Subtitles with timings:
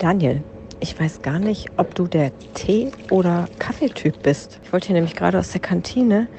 [0.00, 0.44] Daniel,
[0.80, 4.58] ich weiß gar nicht, ob du der Tee- oder Kaffeetyp bist.
[4.64, 6.30] Ich wollte hier nämlich gerade aus der Kantine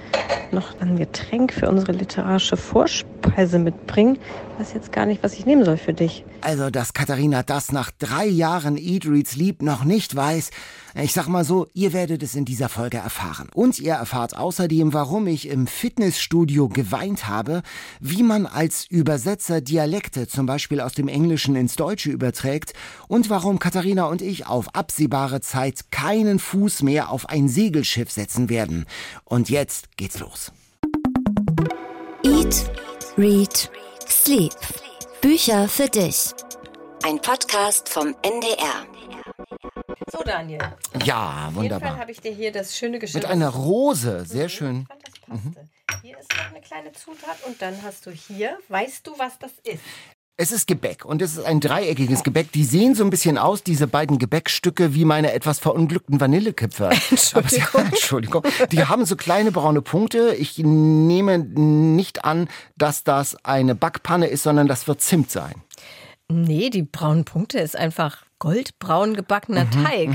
[0.50, 2.58] noch ein Getränk für unsere literarische
[3.22, 4.18] Vorspeise mitbringen.
[4.54, 6.24] Ich weiß jetzt gar nicht, was ich nehmen soll für dich.
[6.42, 10.52] Also, dass Katharina das nach drei Jahren Eat Reads Lieb noch nicht weiß,
[10.96, 13.48] ich sag mal so, ihr werdet es in dieser Folge erfahren.
[13.54, 17.62] Und ihr erfahrt außerdem, warum ich im Fitnessstudio geweint habe,
[18.02, 22.74] wie man als Übersetzer Dialekte zum Beispiel aus dem Englischen ins Deutsche überträgt
[23.08, 28.50] und warum Katharina und ich auf absehbare Zeit keinen Fuß mehr auf ein Segelschiff setzen
[28.50, 28.86] werden.
[29.24, 30.52] Und jetzt geht's los.
[32.24, 32.70] Eat,
[33.18, 33.70] Read,
[34.08, 34.54] Sleep.
[35.22, 36.32] Bücher für dich.
[37.04, 38.86] Ein Podcast vom NDR.
[40.12, 40.60] So, Daniel.
[41.04, 41.98] Ja, Auf jeden Fall wunderbar.
[42.00, 43.22] habe ich dir hier das schöne Geschirr.
[43.22, 44.86] Mit einer Rose, sehr schön.
[44.88, 45.70] Fand, das passte.
[46.02, 49.52] Hier ist noch eine kleine Zutat und dann hast du hier, weißt du, was das
[49.64, 49.82] ist?
[50.42, 52.52] Es ist Gebäck und es ist ein dreieckiges Gebäck.
[52.52, 56.94] Die sehen so ein bisschen aus, diese beiden Gebäckstücke, wie meine etwas verunglückten Vanillekipferl.
[57.12, 57.36] Entschuldigung.
[57.36, 57.62] Aber sie,
[57.94, 58.44] Entschuldigung.
[58.72, 60.34] Die haben so kleine braune Punkte.
[60.34, 65.54] Ich nehme nicht an, dass das eine Backpanne ist, sondern das wird Zimt sein.
[66.28, 70.10] Nee, die braunen Punkte ist einfach goldbraun gebackener Mhm, Teig.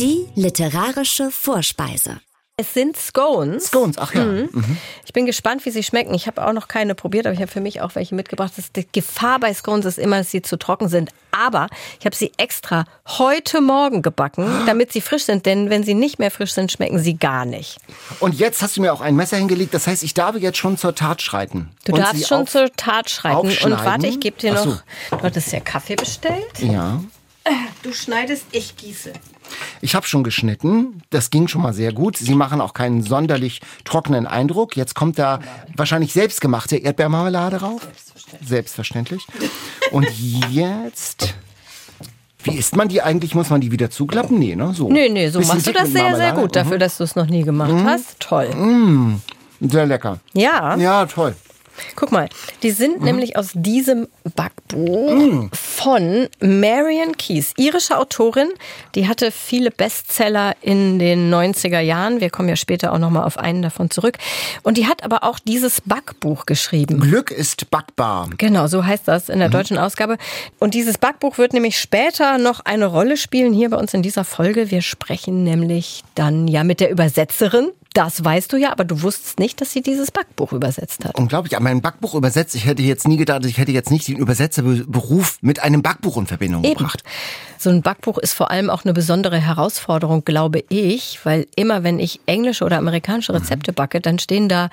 [0.00, 2.20] Die literarische Vorspeise.
[2.60, 3.68] Es sind Scones.
[3.68, 4.22] Scones, ach ja.
[4.22, 4.76] Mhm.
[5.06, 6.12] Ich bin gespannt, wie sie schmecken.
[6.12, 8.52] Ich habe auch noch keine probiert, aber ich habe für mich auch welche mitgebracht.
[8.56, 11.10] Das, die Gefahr bei Scones ist immer, dass sie zu trocken sind.
[11.32, 15.46] Aber ich habe sie extra heute Morgen gebacken, damit sie frisch sind.
[15.46, 17.78] Denn wenn sie nicht mehr frisch sind, schmecken sie gar nicht.
[18.18, 19.72] Und jetzt hast du mir auch ein Messer hingelegt.
[19.72, 21.70] Das heißt, ich darf jetzt schon zur Tat schreiten.
[21.86, 23.38] Du darfst schon auf- zur Tat schreiten.
[23.64, 24.82] Und warte, ich gebe dir Ach noch.
[25.10, 25.16] so.
[25.16, 26.58] Du hattest ja Kaffee bestellt.
[26.58, 27.00] Ja.
[27.82, 29.14] Du schneidest, ich gieße.
[29.80, 31.02] Ich habe schon geschnitten.
[31.10, 32.16] Das ging schon mal sehr gut.
[32.16, 34.76] Sie machen auch keinen sonderlich trockenen Eindruck.
[34.76, 35.40] Jetzt kommt da
[35.76, 37.88] wahrscheinlich selbstgemachte Erdbeermarmelade rauf.
[38.44, 39.26] Selbstverständlich.
[39.90, 40.06] Und
[40.50, 41.34] jetzt.
[42.42, 43.34] Wie isst man die eigentlich?
[43.34, 44.38] Muss man die wieder zuklappen?
[44.38, 44.72] Nee, ne?
[44.72, 44.90] So.
[44.90, 46.56] Nee, nee, so Bisschen machst du das sehr, sehr gut.
[46.56, 48.18] Dafür, dass du es noch nie gemacht hast.
[48.18, 48.54] Toll.
[48.54, 49.20] Mhm.
[49.60, 50.20] Sehr lecker.
[50.32, 50.76] Ja.
[50.76, 51.34] Ja, toll.
[51.96, 52.28] Guck mal,
[52.62, 53.04] die sind Mhm.
[53.04, 58.48] nämlich aus diesem Backbuch von Marion Keyes, irische Autorin.
[58.94, 62.20] Die hatte viele Bestseller in den 90er Jahren.
[62.20, 64.18] Wir kommen ja später auch nochmal auf einen davon zurück.
[64.62, 67.00] Und die hat aber auch dieses Backbuch geschrieben.
[67.00, 68.28] Glück ist backbar.
[68.38, 70.16] Genau, so heißt das in der deutschen Ausgabe.
[70.58, 74.24] Und dieses Backbuch wird nämlich später noch eine Rolle spielen hier bei uns in dieser
[74.24, 74.70] Folge.
[74.70, 77.70] Wir sprechen nämlich dann ja mit der Übersetzerin.
[77.92, 81.18] Das weißt du ja, aber du wusstest nicht, dass sie dieses Backbuch übersetzt hat.
[81.18, 82.54] Unglaublich, aber mein Backbuch übersetzt.
[82.54, 86.28] Ich hätte jetzt nie gedacht, ich hätte jetzt nicht den Übersetzerberuf mit einem Backbuch in
[86.28, 86.74] Verbindung Eben.
[86.74, 87.02] gebracht.
[87.58, 91.98] So ein Backbuch ist vor allem auch eine besondere Herausforderung, glaube ich, weil immer wenn
[91.98, 94.70] ich englische oder amerikanische Rezepte backe, dann stehen da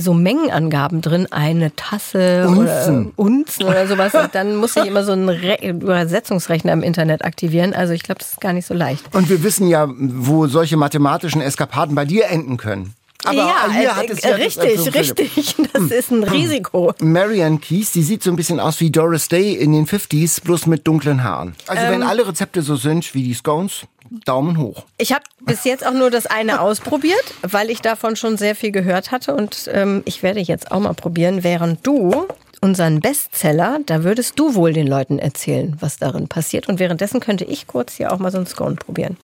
[0.00, 3.06] so Mengenangaben drin, eine Tasse Unzen.
[3.06, 4.14] oder Unzen oder sowas.
[4.14, 7.74] Und dann muss ich immer so einen Re Übersetzungsrechner im Internet aktivieren.
[7.74, 9.04] Also ich glaube, das ist gar nicht so leicht.
[9.14, 12.94] Und wir wissen ja, wo solche mathematischen Eskapaden bei dir enden können.
[13.24, 15.54] Aber ja, hier äh, hat es äh, ja richtig, das- richtig.
[15.72, 16.92] Das ist ein Risiko.
[17.00, 20.66] Marianne Keys, die sieht so ein bisschen aus wie Doris Day in den 50s, bloß
[20.66, 21.54] mit dunklen Haaren.
[21.66, 21.92] Also Ähm.
[21.92, 23.86] wenn alle Rezepte so sind wie die Scones,
[24.24, 24.84] Daumen hoch.
[24.96, 28.70] Ich habe bis jetzt auch nur das eine ausprobiert, weil ich davon schon sehr viel
[28.72, 29.34] gehört hatte.
[29.34, 32.26] Und ähm, ich werde jetzt auch mal probieren, während du
[32.60, 36.68] unseren Bestseller, da würdest du wohl den Leuten erzählen, was darin passiert.
[36.68, 39.16] Und währenddessen könnte ich kurz hier auch mal so ein Scone probieren.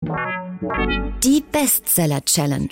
[1.24, 2.68] Die Bestseller Challenge.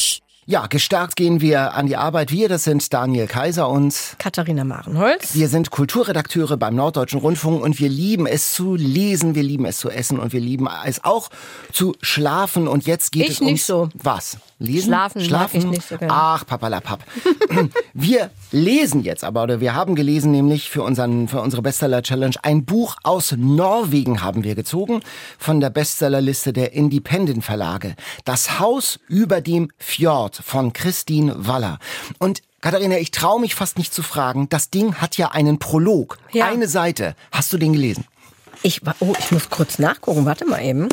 [0.52, 2.30] Ja, gestärkt gehen wir an die Arbeit.
[2.30, 5.34] Wir, das sind Daniel Kaiser und Katharina Marenholz.
[5.34, 9.78] wir sind Kulturredakteure beim Norddeutschen Rundfunk und wir lieben es zu lesen, wir lieben es
[9.78, 11.30] zu essen und wir lieben es auch
[11.72, 12.68] zu schlafen.
[12.68, 13.52] Und jetzt geht Ich es ums...
[13.54, 13.88] nicht so.
[13.94, 14.40] Was?
[14.60, 14.90] Lesen?
[14.90, 16.14] Schlafen mag ich nicht so gerne.
[16.14, 17.00] Ach, papalapap.
[17.94, 22.66] wir lesen jetzt aber, oder wir haben gelesen nämlich für, unseren, für unsere Bestseller-Challenge ein
[22.66, 25.00] Buch aus Norwegen haben wir gezogen
[25.40, 27.96] von der Bestsellerliste der Independent Verlage.
[28.26, 31.80] Das Haus über dem Fjord von Christine Waller.
[32.20, 36.18] Und Katharina, ich traue mich fast nicht zu fragen, das Ding hat ja einen Prolog.
[36.32, 36.46] Ja.
[36.46, 37.16] Eine Seite.
[37.32, 38.06] Hast du den gelesen?
[38.64, 40.26] Ich, oh, ich muss kurz nachgucken.
[40.26, 40.88] Warte mal eben.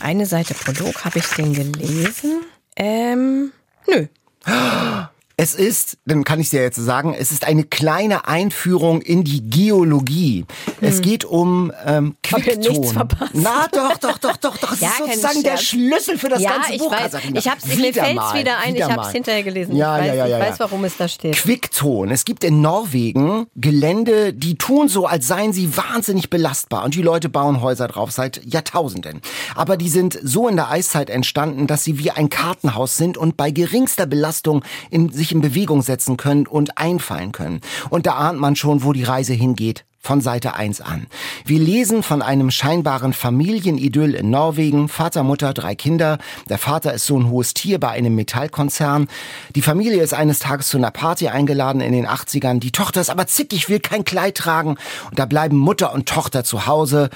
[0.00, 2.42] Eine Seite Prolog, habe ich den gelesen?
[2.76, 3.52] Ähm,
[3.86, 4.06] nö.
[5.40, 9.48] Es ist, dann kann ich dir jetzt sagen, es ist eine kleine Einführung in die
[9.48, 10.44] Geologie.
[10.80, 13.08] Es geht um ähm, Quickton.
[13.34, 14.70] Na doch, doch, doch, doch, doch.
[14.70, 15.56] Das Ja, ist sozusagen der.
[15.58, 16.90] Schlüssel für das ja, ganze ich Buch.
[16.90, 17.12] weiß.
[17.12, 17.38] Katharina.
[17.38, 18.68] Ich hab's, mir Wieder fällt's mal, wieder ein.
[18.70, 19.12] Ich wieder hab's mal.
[19.12, 19.76] hinterher gelesen.
[19.76, 21.36] Ja, ich weiß, ja, ja, ja, ich weiß, warum es da steht.
[21.36, 22.10] Quickton.
[22.10, 26.84] Es gibt in Norwegen Gelände, die tun so, als seien sie wahnsinnig belastbar.
[26.84, 29.20] Und die Leute bauen Häuser drauf seit Jahrtausenden.
[29.54, 33.36] Aber die sind so in der Eiszeit entstanden, dass sie wie ein Kartenhaus sind und
[33.36, 37.60] bei geringster Belastung in, sich in Bewegung setzen können und einfallen können.
[37.90, 39.84] Und da ahnt man schon, wo die Reise hingeht.
[40.00, 41.06] von Seite 1 an.
[41.44, 44.88] Wir lesen von einem scheinbaren Familienidyll in Norwegen.
[44.88, 46.18] Vater, Mutter, drei Kinder.
[46.48, 49.08] Der Vater ist so ein hohes Tier bei einem Metallkonzern.
[49.54, 52.58] Die Familie ist eines Tages zu einer Party eingeladen in den 80ern.
[52.58, 54.76] Die Tochter ist aber zickig, will kein Kleid tragen.
[55.10, 57.10] Und da bleiben Mutter und Tochter zu Hause.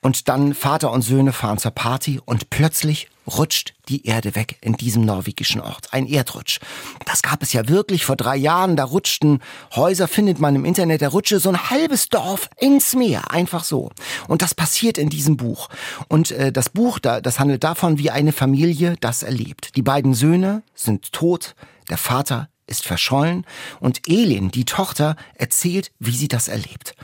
[0.00, 4.74] Und dann Vater und Söhne fahren zur Party und plötzlich rutscht die Erde weg in
[4.74, 5.92] diesem norwegischen Ort.
[5.92, 6.60] Ein Erdrutsch.
[7.06, 8.76] Das gab es ja wirklich vor drei Jahren.
[8.76, 9.40] Da rutschten
[9.74, 13.30] Häuser, findet man im Internet, da rutschte so ein halbes Dorf ins Meer.
[13.30, 13.90] Einfach so.
[14.28, 15.68] Und das passiert in diesem Buch.
[16.08, 19.76] Und äh, das Buch, da, das handelt davon, wie eine Familie das erlebt.
[19.76, 21.54] Die beiden Söhne sind tot.
[21.90, 23.44] Der Vater ist verschollen
[23.80, 26.94] und Elin, die Tochter, erzählt, wie sie das erlebt.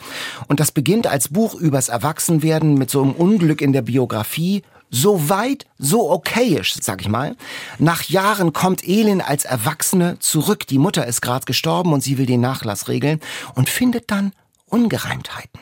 [0.47, 4.63] Und das beginnt als Buch übers Erwachsenwerden mit so einem Unglück in der Biografie.
[4.91, 7.37] So weit, so okayisch, sag ich mal.
[7.79, 10.67] Nach Jahren kommt Elin als Erwachsene zurück.
[10.67, 13.21] Die Mutter ist gerade gestorben und sie will den Nachlass regeln
[13.55, 14.33] und findet dann
[14.67, 15.61] Ungereimtheiten.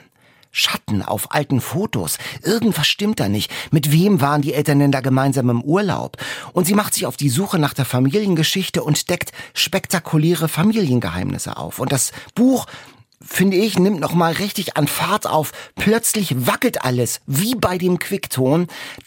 [0.53, 2.17] Schatten auf alten Fotos.
[2.43, 3.53] Irgendwas stimmt da nicht.
[3.73, 6.17] Mit wem waren die Eltern denn da gemeinsam im Urlaub?
[6.55, 11.79] Und sie macht sich auf die Suche nach der Familiengeschichte und deckt spektakuläre Familiengeheimnisse auf.
[11.79, 12.67] Und das Buch
[13.21, 15.53] finde ich, nimmt noch mal richtig an Fahrt auf.
[15.75, 18.67] Plötzlich wackelt alles, wie bei dem Quickton.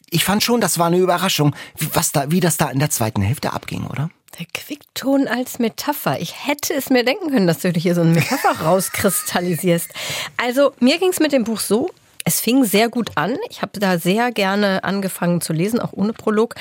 [0.10, 2.90] Ich fand schon, das war eine Überraschung, wie, was da, wie das da in der
[2.90, 4.10] zweiten Hälfte abging, oder?
[4.38, 6.22] Der Quickton als Metapher.
[6.22, 9.90] Ich hätte es mir denken können, dass du hier so eine Metapher rauskristallisierst.
[10.38, 11.90] Also mir ging es mit dem Buch so,
[12.24, 13.38] es fing sehr gut an.
[13.50, 16.56] Ich habe da sehr gerne angefangen zu lesen, auch ohne Prolog.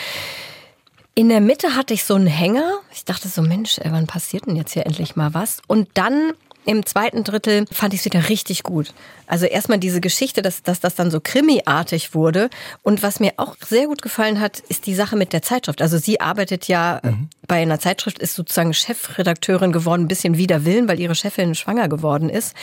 [1.15, 2.79] In der Mitte hatte ich so einen Hänger.
[2.93, 5.59] Ich dachte so, Mensch, wann passiert denn jetzt hier endlich mal was?
[5.67, 6.33] Und dann
[6.69, 8.93] im zweiten Drittel fand ich es wieder richtig gut.
[9.27, 12.51] Also erstmal diese Geschichte, dass, dass das dann so krimiartig wurde.
[12.83, 15.81] Und was mir auch sehr gut gefallen hat, ist die Sache mit der Zeitschrift.
[15.81, 17.31] Also sie arbeitet ja mhm.
[17.49, 21.89] Bei einer Zeitschrift, ist sozusagen Chefredakteurin geworden, ein bisschen wider Willen, weil ihre Chefin schwanger
[21.89, 22.55] geworden ist.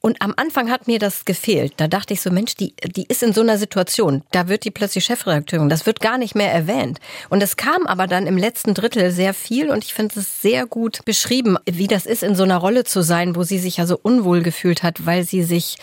[0.00, 1.72] Und am Anfang hat mir das gefehlt.
[1.78, 4.22] Da dachte ich so, Mensch, die, die ist in so einer Situation.
[4.30, 5.68] Da wird die plötzlich Chefredakteurin.
[5.68, 7.00] Das wird gar nicht mehr erwähnt.
[7.30, 10.66] Und es kam aber dann im letzten Drittel sehr viel und ich finde es sehr
[10.66, 13.86] gut beschrieben, wie das ist, in so einer Rolle zu sein, wo sie sich ja
[13.86, 15.78] so unwohl gefühlt hat, weil sie sich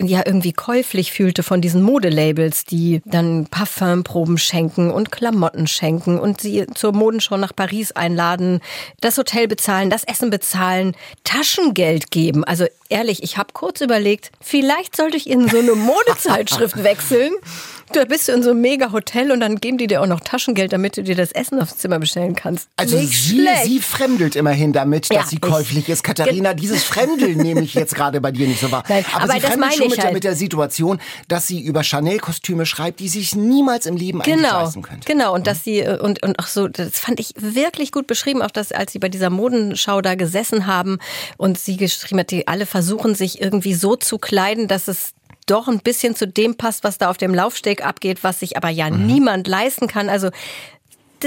[0.00, 6.40] ja irgendwie käuflich fühlte von diesen Modelabels, die dann Parfümproben schenken und Klamotten schenken und
[6.40, 8.60] sie zur Modenschau nach Paris einladen,
[9.00, 10.94] das Hotel bezahlen, das Essen bezahlen,
[11.24, 12.44] Taschengeld geben.
[12.44, 17.32] Also ehrlich, ich habe kurz überlegt, vielleicht sollte ich in so eine Modezeitschrift wechseln
[17.96, 20.72] da bist du in so einem Mega-Hotel und dann geben die dir auch noch Taschengeld,
[20.72, 22.68] damit du dir das Essen aufs Zimmer bestellen kannst.
[22.76, 26.02] Also Nicht sie, sie fremdelt immerhin damit, dass ja, sie käuflich ist.
[26.02, 28.84] Katharina, dieses Fremdeln nehme ich jetzt gerade bei dir nicht so wahr.
[28.88, 30.14] Nein, aber, aber sie fremdelt schon mit, halt.
[30.14, 34.52] mit, der Situation, dass sie über Chanel-Kostüme schreibt, die sich niemals im Leben genau, eigentlich
[34.52, 35.06] leisten könnte.
[35.06, 35.44] Genau, und mhm.
[35.44, 38.92] dass sie, und, und auch so, das fand ich wirklich gut beschrieben, auch das, als
[38.92, 40.98] sie bei dieser Modenschau da gesessen haben
[41.36, 45.14] und sie geschrieben hat, die alle versuchen sich irgendwie so zu kleiden, dass es
[45.46, 48.68] doch ein bisschen zu dem passt, was da auf dem Laufsteg abgeht, was sich aber
[48.68, 49.06] ja mhm.
[49.06, 50.08] niemand leisten kann.
[50.08, 50.30] Also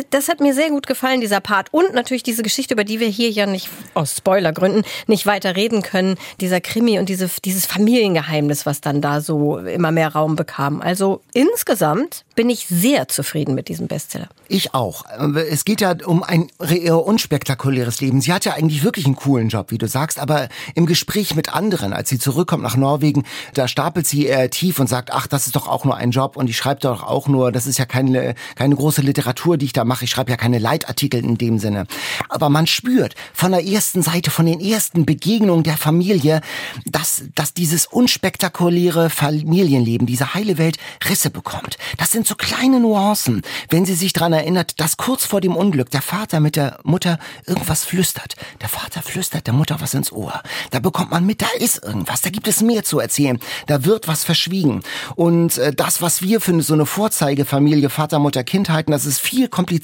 [0.09, 1.67] das hat mir sehr gut gefallen, dieser Part.
[1.71, 5.81] Und natürlich diese Geschichte, über die wir hier ja nicht, aus Spoilergründen, nicht weiter reden
[5.81, 6.15] können.
[6.39, 10.81] Dieser Krimi und diese, dieses Familiengeheimnis, was dann da so immer mehr Raum bekam.
[10.81, 14.27] Also insgesamt bin ich sehr zufrieden mit diesem Bestseller.
[14.47, 15.05] Ich auch.
[15.49, 18.21] Es geht ja um ein eher unspektakuläres Leben.
[18.21, 21.53] Sie hat ja eigentlich wirklich einen coolen Job, wie du sagst, aber im Gespräch mit
[21.53, 25.45] anderen, als sie zurückkommt nach Norwegen, da stapelt sie eher tief und sagt, ach, das
[25.45, 27.85] ist doch auch nur ein Job und ich schreibe doch auch nur, das ist ja
[27.85, 30.05] keine, keine große Literatur, die ich da mache.
[30.05, 31.87] Ich schreibe ja keine Leitartikel in dem Sinne.
[32.29, 36.41] Aber man spürt von der ersten Seite, von den ersten Begegnungen der Familie,
[36.85, 40.77] dass, dass dieses unspektakuläre Familienleben, diese heile Welt
[41.09, 41.77] Risse bekommt.
[41.97, 45.89] Das sind so kleine Nuancen, wenn sie sich daran erinnert, dass kurz vor dem Unglück
[45.91, 48.35] der Vater mit der Mutter irgendwas flüstert.
[48.61, 50.41] Der Vater flüstert der Mutter was ins Ohr.
[50.71, 53.39] Da bekommt man mit, da ist irgendwas, da gibt es mehr zu erzählen.
[53.67, 54.81] Da wird was verschwiegen.
[55.15, 59.19] Und äh, das, was wir für so eine Vorzeigefamilie, Vater, Mutter, Kind halten, das ist
[59.19, 59.74] viel komplizierter,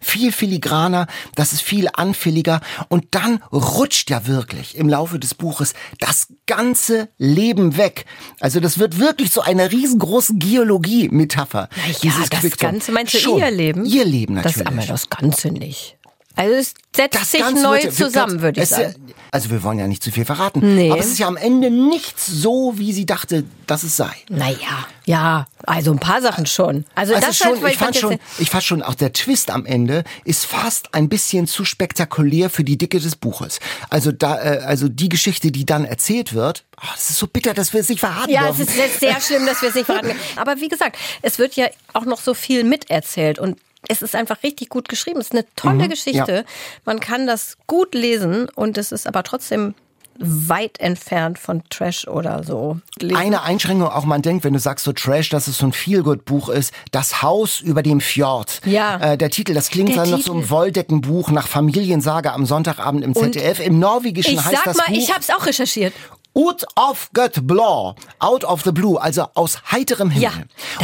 [0.00, 2.60] viel filigraner, das ist viel anfälliger.
[2.88, 8.06] Und dann rutscht ja wirklich im Laufe des Buches das ganze Leben weg.
[8.40, 11.68] Also das wird wirklich so eine riesengroße Geologie-Metapher.
[12.02, 12.70] Ja, das Quickton.
[12.70, 13.38] Ganze meinst du Schon.
[13.38, 13.84] ihr Leben?
[13.84, 14.56] Ihr Leben natürlich.
[14.56, 15.96] Das, aber das Ganze nicht.
[16.36, 18.94] Also es setzt das sich Ganze neu wird, zusammen, würde ich sagen.
[19.30, 20.74] also wir wollen ja nicht zu viel verraten.
[20.74, 20.90] Nee.
[20.90, 24.10] Aber es ist ja am Ende nicht so, wie sie dachte, dass es sei.
[24.28, 26.84] Naja, ja, also ein paar Sachen schon.
[26.94, 29.64] Also, also das schon, halt, ich, fand schon, ich fand schon, auch der Twist am
[29.64, 33.60] Ende ist fast ein bisschen zu spektakulär für die Dicke des Buches.
[33.90, 37.72] Also da, äh, also die Geschichte, die dann erzählt wird, oh, ist so bitter, dass
[37.72, 38.62] wir es nicht verraten Ja, dürfen.
[38.62, 40.10] es ist sehr schlimm, dass wir es nicht verraten.
[40.36, 43.56] Aber wie gesagt, es wird ja auch noch so viel miterzählt und
[43.88, 45.20] es ist einfach richtig gut geschrieben.
[45.20, 46.34] Es ist eine tolle mhm, Geschichte.
[46.34, 46.42] Ja.
[46.84, 49.74] Man kann das gut lesen und es ist aber trotzdem
[50.18, 52.78] weit entfernt von Trash oder so.
[52.98, 53.20] Gelesen.
[53.20, 56.48] Eine Einschränkung auch, man denkt, wenn du sagst so Trash, dass es so ein Feelgood-Buch
[56.48, 58.60] ist, Das Haus über dem Fjord.
[58.64, 58.98] Ja.
[58.98, 63.14] Äh, der Titel, das klingt dann noch so ein Wolldeckenbuch nach Familiensage am Sonntagabend im
[63.14, 63.60] ZDF.
[63.60, 65.92] Im Norwegischen ich heißt sag das mal, Buch ich hab's auch recherchiert.
[66.36, 70.22] Out of Gut Blau, out of the blue, also aus heiterem Himmel.
[70.24, 70.32] Ja,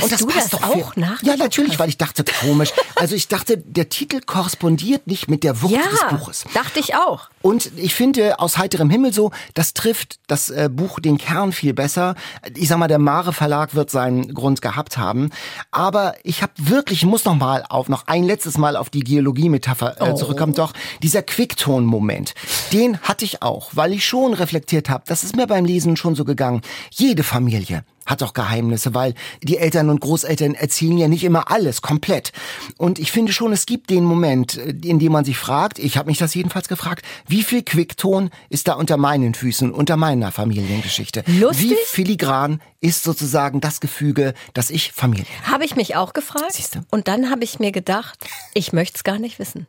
[0.09, 0.61] dass du das auch
[0.93, 2.73] für- nachgeguckt Ja, natürlich, weil ich dachte, komisch.
[2.95, 6.45] Also ich dachte, der Titel korrespondiert nicht mit der Wucht Ja, des Buches.
[6.55, 7.31] dachte ich auch.
[7.43, 11.75] Und ich finde, aus heiterem Himmel so, das trifft das äh, Buch den Kern viel
[11.75, 12.15] besser.
[12.55, 15.31] Ich sag mal, der Mare Verlag wird seinen Grund gehabt haben.
[15.73, 19.01] Aber ich habe wirklich, ich muss noch mal auf, noch ein letztes Mal auf die
[19.01, 20.05] Geologie-Metapher Oh.
[20.05, 20.55] äh, zurückkommen.
[20.55, 22.35] Doch, dieser Quickton-Moment,
[22.73, 25.03] den hatte ich auch, weil ich schon reflektiert habe.
[25.07, 26.61] Das ist mir beim Lesen schon so gegangen.
[26.91, 31.81] Jede Familie hat auch Geheimnisse, weil die Eltern und Großeltern erzählen ja nicht immer alles
[31.81, 32.33] komplett.
[32.77, 35.97] Und ich finde schon, es gibt den Moment, äh, in dem man sich fragt, ich
[35.97, 40.33] habe mich das jedenfalls gefragt, wie viel Quickton ist da unter meinen Füßen, unter meiner
[40.33, 41.25] Familiengeschichte?
[41.27, 41.71] Lustig?
[41.71, 45.53] Wie filigran ist sozusagen das Gefüge, dass ich Familie habe?
[45.53, 46.53] Habe ich mich auch gefragt.
[46.53, 46.85] Siehste.
[46.91, 49.67] Und dann habe ich mir gedacht, ich möchte es gar nicht wissen.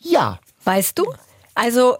[0.00, 0.40] Ja.
[0.64, 1.12] Weißt du?
[1.54, 1.98] Also,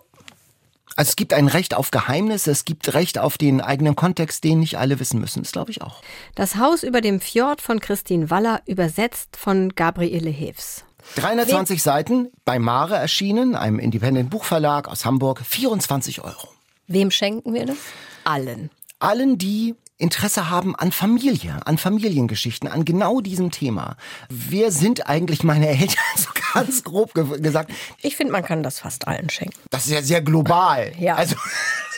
[0.99, 4.59] Also es gibt ein Recht auf Geheimnisse, es gibt Recht auf den eigenen Kontext, den
[4.59, 5.45] nicht alle wissen müssen.
[5.45, 6.02] Das glaube ich auch.
[6.35, 10.83] das Haus über dem Fjord von Christine Waller, übersetzt von Gabriele Heves.
[11.14, 16.49] 320 Seiten, bei Mare erschienen, einem Independent Buchverlag aus Hamburg, 24 Euro.
[16.88, 17.76] Wem schenken wir das?
[18.25, 18.69] Allen.
[18.99, 23.97] allen, die Interesse haben an Familie, an Familiengeschichten, an genau diesem Thema.
[24.28, 25.88] Wer sind eigentlich meine Eltern?
[26.17, 27.71] So ganz grob ge gesagt.
[28.00, 29.59] Ich finde, man kann das fast allen schenken.
[29.71, 30.93] Das ist ja sehr global.
[30.99, 31.14] Ja.
[31.17, 31.37] Also,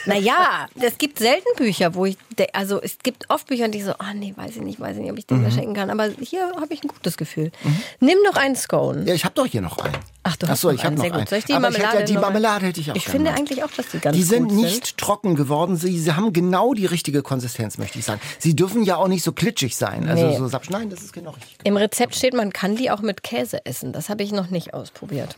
[0.06, 2.16] Naja, es gibt selten Bücher, wo ich,
[2.52, 5.12] also es gibt oft Bücher, die so, ah nee, weiß ich nicht, weiß ich nicht,
[5.12, 5.90] ob ich den da schenken kann.
[5.90, 7.50] Aber hier habe ich ein gutes Gefühl.
[8.00, 9.04] Nimm doch einen Scone.
[9.06, 9.96] ja, ich habe doch hier noch einen.
[10.22, 11.18] Ach, du hast Ach so, noch ich habe noch sehr gut.
[11.20, 11.26] einen.
[11.28, 13.04] Soll ich die Aber ich hätte ja Marmelade die noch Marmelade hätte ich auch Ich
[13.06, 13.38] finde mal.
[13.38, 14.98] eigentlich auch, dass die ganz Die sind gut nicht sind.
[14.98, 15.76] trocken geworden.
[15.76, 18.20] Sie, sie haben genau die richtige Konsistenz, möchte ich sagen.
[18.38, 20.08] Sie dürfen ja auch nicht so klitschig sein.
[20.08, 20.36] Also Nee.
[20.36, 20.68] so Sapsch.
[20.70, 21.56] Nein, das ist genau richtig.
[21.64, 23.92] Im Rezept steht, man kann die auch mit Käse essen.
[23.94, 25.36] Das habe ich noch nicht ausprobiert.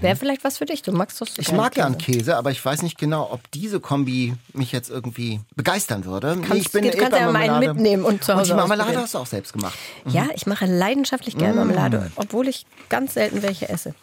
[0.00, 0.82] Wäre vielleicht was für dich.
[0.82, 2.18] Du magst doch so Mhm, Ich mag gern Käse.
[2.18, 6.38] Käse, aber ich weiß nicht genau, ob diese Kombi mich jetzt irgendwie begeistern würde.
[6.46, 7.74] Kannst- du kannst ja mal einen Erdbeermarmelade.
[7.74, 9.76] mitnehmen und zu Und Hause die Marmelade hast du auch selbst gemacht.
[10.06, 11.56] Ja, ich mache leidenschaftlich gerne Mm.
[11.58, 13.94] Marmelade, obwohl ich ganz selten welche esse.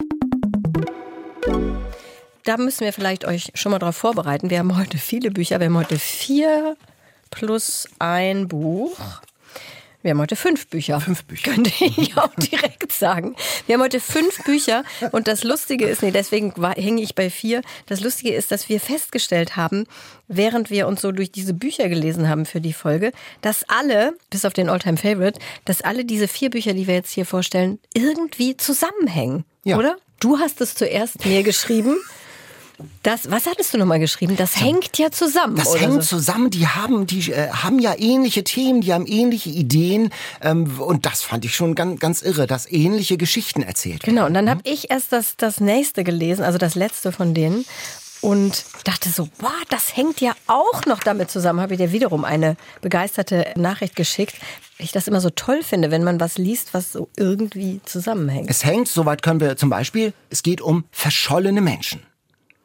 [2.44, 4.50] Da müssen wir vielleicht euch schon mal drauf vorbereiten.
[4.50, 5.60] Wir haben heute viele Bücher.
[5.62, 6.76] Wir haben heute vier
[7.32, 8.98] plus ein Buch.
[10.04, 11.00] Wir haben heute fünf Bücher.
[11.00, 11.52] Fünf Bücher.
[11.52, 13.36] Könnte ich auch direkt sagen.
[13.66, 14.84] Wir haben heute fünf Bücher
[15.14, 17.62] und das Lustige ist, nee, deswegen hänge ich bei vier.
[17.86, 19.86] Das Lustige ist, dass wir festgestellt haben,
[20.28, 24.44] während wir uns so durch diese Bücher gelesen haben für die Folge, dass alle, bis
[24.44, 28.58] auf den Alltime Favorite, dass alle diese vier Bücher, die wir jetzt hier vorstellen, irgendwie
[28.58, 29.46] zusammenhängen.
[29.64, 29.78] Ja.
[29.78, 29.96] Oder?
[30.20, 31.96] Du hast es zuerst mir geschrieben.
[33.04, 34.36] Das, was hattest du nochmal geschrieben?
[34.36, 35.56] Das hängt ja zusammen.
[35.56, 36.18] Das hängt so.
[36.18, 40.10] zusammen, die haben, die äh, haben ja ähnliche Themen, die haben ähnliche Ideen
[40.42, 44.16] ähm, und das fand ich schon ganz, ganz irre, dass ähnliche Geschichten erzählt werden.
[44.16, 47.66] Genau, und dann habe ich erst das, das nächste gelesen, also das letzte von denen.
[48.22, 51.60] Und dachte so, wow, das hängt ja auch noch damit zusammen.
[51.60, 54.36] Habe ich dir wiederum eine begeisterte Nachricht geschickt.
[54.78, 58.50] Ich das immer so toll finde, wenn man was liest, was so irgendwie zusammenhängt.
[58.50, 62.00] Es hängt, soweit können wir zum Beispiel, es geht um verschollene Menschen.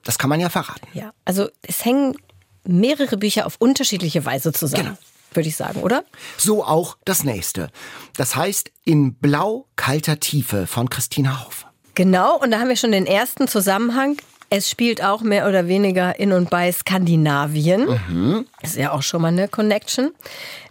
[0.09, 0.88] Das kann man ja verraten.
[0.95, 2.17] Ja, also es hängen
[2.65, 4.99] mehrere Bücher auf unterschiedliche Weise zusammen, Genau.
[5.35, 6.03] würde ich sagen, oder?
[6.38, 7.69] So auch das nächste.
[8.17, 11.67] Das heißt In blau kalter Tiefe von Christina Haufe.
[11.95, 14.17] Genau, und da haben wir schon den ersten Zusammenhang.
[14.49, 18.47] Es spielt auch mehr oder weniger in und bei Skandinavien.
[18.62, 20.12] Ist ja auch schon mal eine Connection.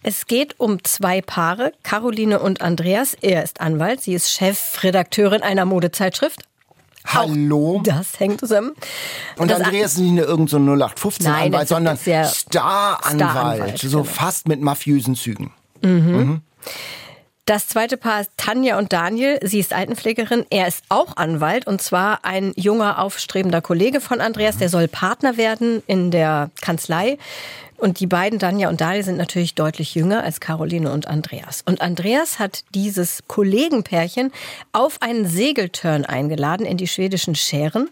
[0.02, 3.14] Es geht um zwei Paare, Caroline und Andreas.
[3.22, 6.42] Er ist Anwalt, sie ist Chefredakteurin einer Modezeitschrift.
[7.08, 7.82] Hallo.
[7.84, 8.74] Das hängt zusammen.
[9.38, 12.24] Und das Andreas ist nicht nur irgendein so 0815 Nein, Anwalt, das sondern ist ja
[12.26, 13.32] Star-Anwalt.
[13.32, 14.04] Star-Anwalt, so genau.
[14.04, 15.52] fast mit mafiösen Zügen.
[17.46, 19.40] Das zweite Paar ist Tanja und Daniel.
[19.42, 20.46] Sie ist Altenpflegerin.
[20.50, 24.58] Er ist auch Anwalt und zwar ein junger, aufstrebender Kollege von Andreas.
[24.58, 27.18] Der soll Partner werden in der Kanzlei.
[27.78, 31.62] Und die beiden, Tanja und Daniel, sind natürlich deutlich jünger als Caroline und Andreas.
[31.66, 34.32] Und Andreas hat dieses Kollegenpärchen
[34.74, 37.90] auf einen Segelturn eingeladen in die schwedischen Schären.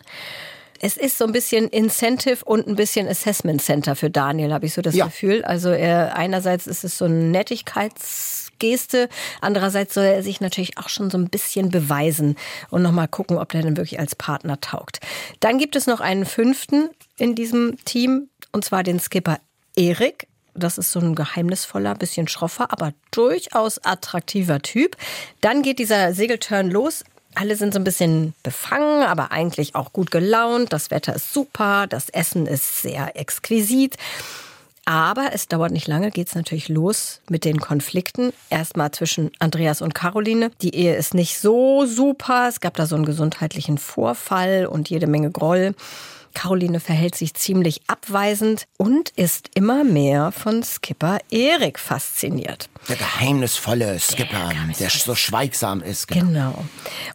[0.81, 4.73] Es ist so ein bisschen Incentive und ein bisschen Assessment Center für Daniel, habe ich
[4.73, 5.05] so das Ja.
[5.05, 5.43] Gefühl.
[5.45, 9.07] Also er, einerseits ist es so eine Nettigkeitsgeste,
[9.39, 12.35] andererseits soll er sich natürlich auch schon so ein bisschen beweisen
[12.71, 14.99] und nochmal gucken, ob der dann wirklich als Partner taugt.
[15.39, 19.39] Dann gibt es noch einen fünften in diesem Team, und zwar den Skipper
[19.75, 20.27] Erik.
[20.53, 24.95] Das ist so ein geheimnisvoller, bisschen schroffer, aber durchaus attraktiver Typ.
[25.41, 27.03] Dann geht dieser Segelturn los.
[27.35, 30.71] Alle sind so ein bisschen befangen, aber eigentlich auch gut gelaunt.
[30.71, 33.97] Das Wetter ist super, das Essen ist sehr exquisit.
[34.85, 38.31] Aber es dauert nicht lange, geht es natürlich los mit den Konflikten.
[38.51, 40.51] Erstmal zwischen Andreas und Caroline.
[40.61, 42.47] Die Ehe ist nicht so super.
[42.47, 45.73] Es gab da so einen gesundheitlichen Vorfall und jede Menge Groll.
[46.35, 52.69] Caroline verhält sich ziemlich abweisend und ist immer mehr von Skipper Erik fasziniert.
[52.87, 56.07] Der geheimnisvolle Skipper, der, der so schweigsam ist.
[56.07, 56.27] Genau.
[56.27, 56.65] genau.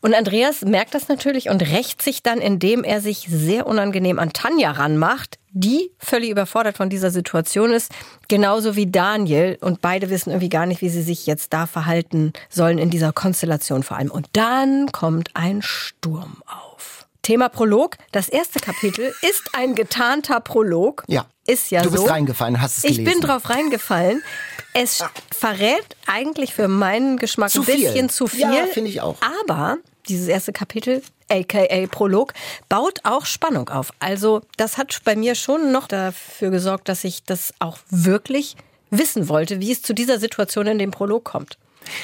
[0.00, 4.32] Und Andreas merkt das natürlich und rächt sich dann, indem er sich sehr unangenehm an
[4.32, 7.92] Tanja ranmacht, die völlig überfordert von dieser Situation ist,
[8.28, 9.58] genauso wie Daniel.
[9.60, 13.12] Und beide wissen irgendwie gar nicht, wie sie sich jetzt da verhalten sollen in dieser
[13.12, 14.10] Konstellation vor allem.
[14.10, 16.99] Und dann kommt ein Sturm auf.
[17.30, 17.96] Thema Prolog.
[18.10, 21.04] Das erste Kapitel ist ein getarnter Prolog.
[21.06, 21.26] Ja.
[21.46, 22.10] Ist ja du bist so.
[22.10, 23.06] reingefallen, hast es gelesen.
[23.06, 24.20] Ich bin drauf reingefallen.
[24.74, 28.10] Es verrät eigentlich für meinen Geschmack zu ein bisschen viel.
[28.10, 28.40] zu viel.
[28.40, 29.16] Ja, finde ich auch.
[29.46, 32.34] Aber dieses erste Kapitel, aka Prolog,
[32.68, 33.92] baut auch Spannung auf.
[34.00, 38.56] Also das hat bei mir schon noch dafür gesorgt, dass ich das auch wirklich
[38.90, 41.58] wissen wollte, wie es zu dieser Situation in dem Prolog kommt.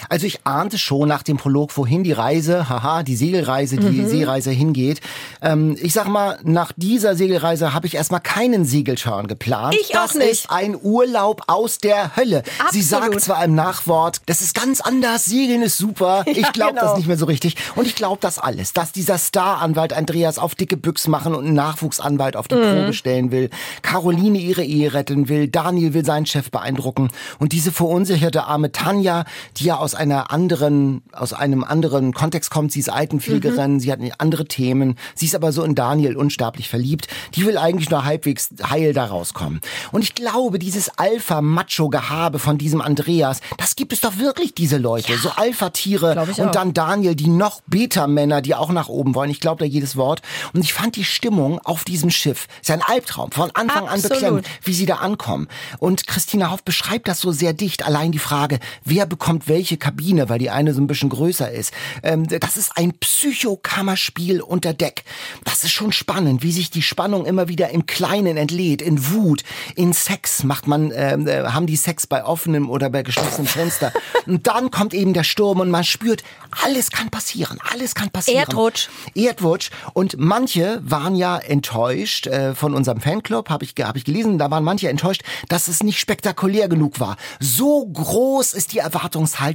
[0.08, 4.08] Also ich ahnte schon nach dem Prolog, wohin die Reise, haha, die Segelreise, die mhm.
[4.08, 5.00] Seereise hingeht.
[5.42, 9.76] Ähm, ich sag mal, nach dieser Segelreise habe ich erstmal keinen Segelschauern geplant.
[9.80, 10.30] Ich auch das nicht.
[10.30, 12.38] ist ein Urlaub aus der Hölle.
[12.58, 12.72] Absolut.
[12.72, 16.24] Sie sagt zwar im Nachwort, das ist ganz anders, Segeln ist super.
[16.36, 16.86] Ich Ja, glaube genau.
[16.86, 17.56] das nicht mehr so richtig.
[17.76, 21.54] Und ich glaube das alles, dass dieser Staranwalt Andreas auf dicke Büchs machen und einen
[21.54, 22.62] Nachwuchsanwalt auf die Mhm.
[22.62, 23.50] Probe stellen will.
[23.82, 25.48] Caroline ihre Ehe retten will.
[25.48, 27.10] Daniel will seinen Chef beeindrucken.
[27.38, 29.24] Und diese verunsicherte arme Tanja,
[29.56, 32.72] die ja aus einer anderen, aus einem anderen Kontext kommt.
[32.72, 34.96] Sie ist Altenpflegerin, sie hat andere Themen.
[35.14, 37.08] Sie ist aber so in Daniel unsterblich verliebt.
[37.34, 39.60] Die will eigentlich nur halbwegs heil da rauskommen.
[39.92, 45.16] Und ich glaube, dieses Alpha-Macho-Gehabe von diesem Andreas, das gibt es doch wirklich, diese Leute.
[45.18, 46.50] So Alpha-Tiere und auch.
[46.50, 49.30] dann Daniel, die noch Beta-Männer, die auch nach oben wollen.
[49.30, 50.22] Ich glaube da jedes Wort.
[50.52, 53.94] Und ich fand die Stimmung auf diesem Schiff, ist ja ein Albtraum, von Anfang an
[53.94, 54.10] Absolut.
[54.10, 55.48] beklemmend, wie sie da ankommen.
[55.78, 57.84] Und Christina Hoff beschreibt das so sehr dicht.
[57.84, 61.72] Allein die Frage, wer bekommt welche Kabine, weil die eine so ein bisschen größer ist.
[62.02, 65.04] Ähm, das ist ein Psychokammerspiel unter Deck.
[65.44, 69.42] Das ist schon spannend, wie sich die Spannung immer wieder im Kleinen entlädt, in Wut,
[69.74, 73.92] in Sex macht man, ähm, äh, haben die Sex bei offenem oder bei geschlossenem Fenster.
[74.26, 76.24] Und dann kommt eben der Sturm und man spürt,
[76.64, 78.40] alles kann passieren, alles kann passieren.
[78.40, 78.88] Erdrutsch.
[79.14, 79.70] Erdrutsch.
[79.92, 84.50] Und manche waren ja enttäuscht äh, von unserem Fanclub, habe ich, hab ich gelesen, da
[84.50, 87.16] waren manche enttäuscht, dass es nicht spektakulär genug war.
[87.38, 89.45] So groß ist die Erwartungshaltung,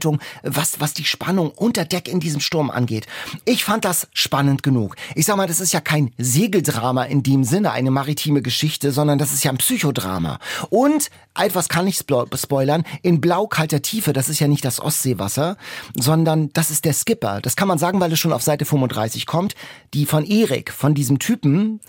[0.43, 3.07] was, was die Spannung unter Deck in diesem Sturm angeht.
[3.45, 4.95] Ich fand das spannend genug.
[5.15, 9.17] Ich sag mal, das ist ja kein Segeldrama in dem Sinne, eine maritime Geschichte, sondern
[9.19, 10.39] das ist ja ein Psychodrama.
[10.69, 15.57] Und etwas kann ich spo- spoilern, in blau-kalter Tiefe, das ist ja nicht das Ostseewasser,
[15.95, 17.41] sondern das ist der Skipper.
[17.41, 19.55] Das kann man sagen, weil es schon auf Seite 35 kommt.
[19.93, 21.79] Die von Erik, von diesem Typen,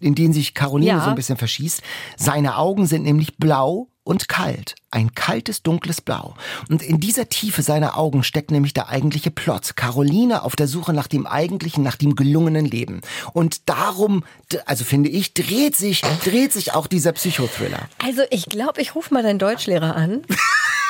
[0.00, 1.04] in den sich Caroline Ja.
[1.04, 1.82] so ein bisschen verschießt.
[2.16, 4.74] Seine Augen sind nämlich blau und kalt.
[4.90, 6.34] Ein kaltes, dunkles Blau.
[6.68, 9.76] Und in dieser Tiefe seiner Augen steckt nämlich der eigentliche Plot.
[9.76, 13.00] Caroline auf der Suche nach dem eigentlichen, nach dem gelungenen Leben.
[13.32, 14.24] Und darum,
[14.66, 17.88] also finde ich, dreht sich, dreht sich auch dieser Psychothriller.
[18.04, 20.22] Also ich glaube, ich rufe mal deinen Deutschlehrer an.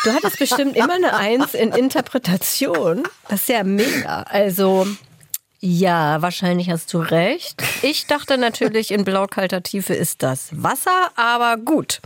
[0.05, 3.05] Du hattest bestimmt immer eine Eins in Interpretation.
[3.29, 4.23] Das ist ja mega.
[4.23, 4.87] Also
[5.65, 7.63] ja, wahrscheinlich hast du recht.
[7.83, 12.01] Ich dachte natürlich, in blaukalter Tiefe ist das Wasser, aber gut.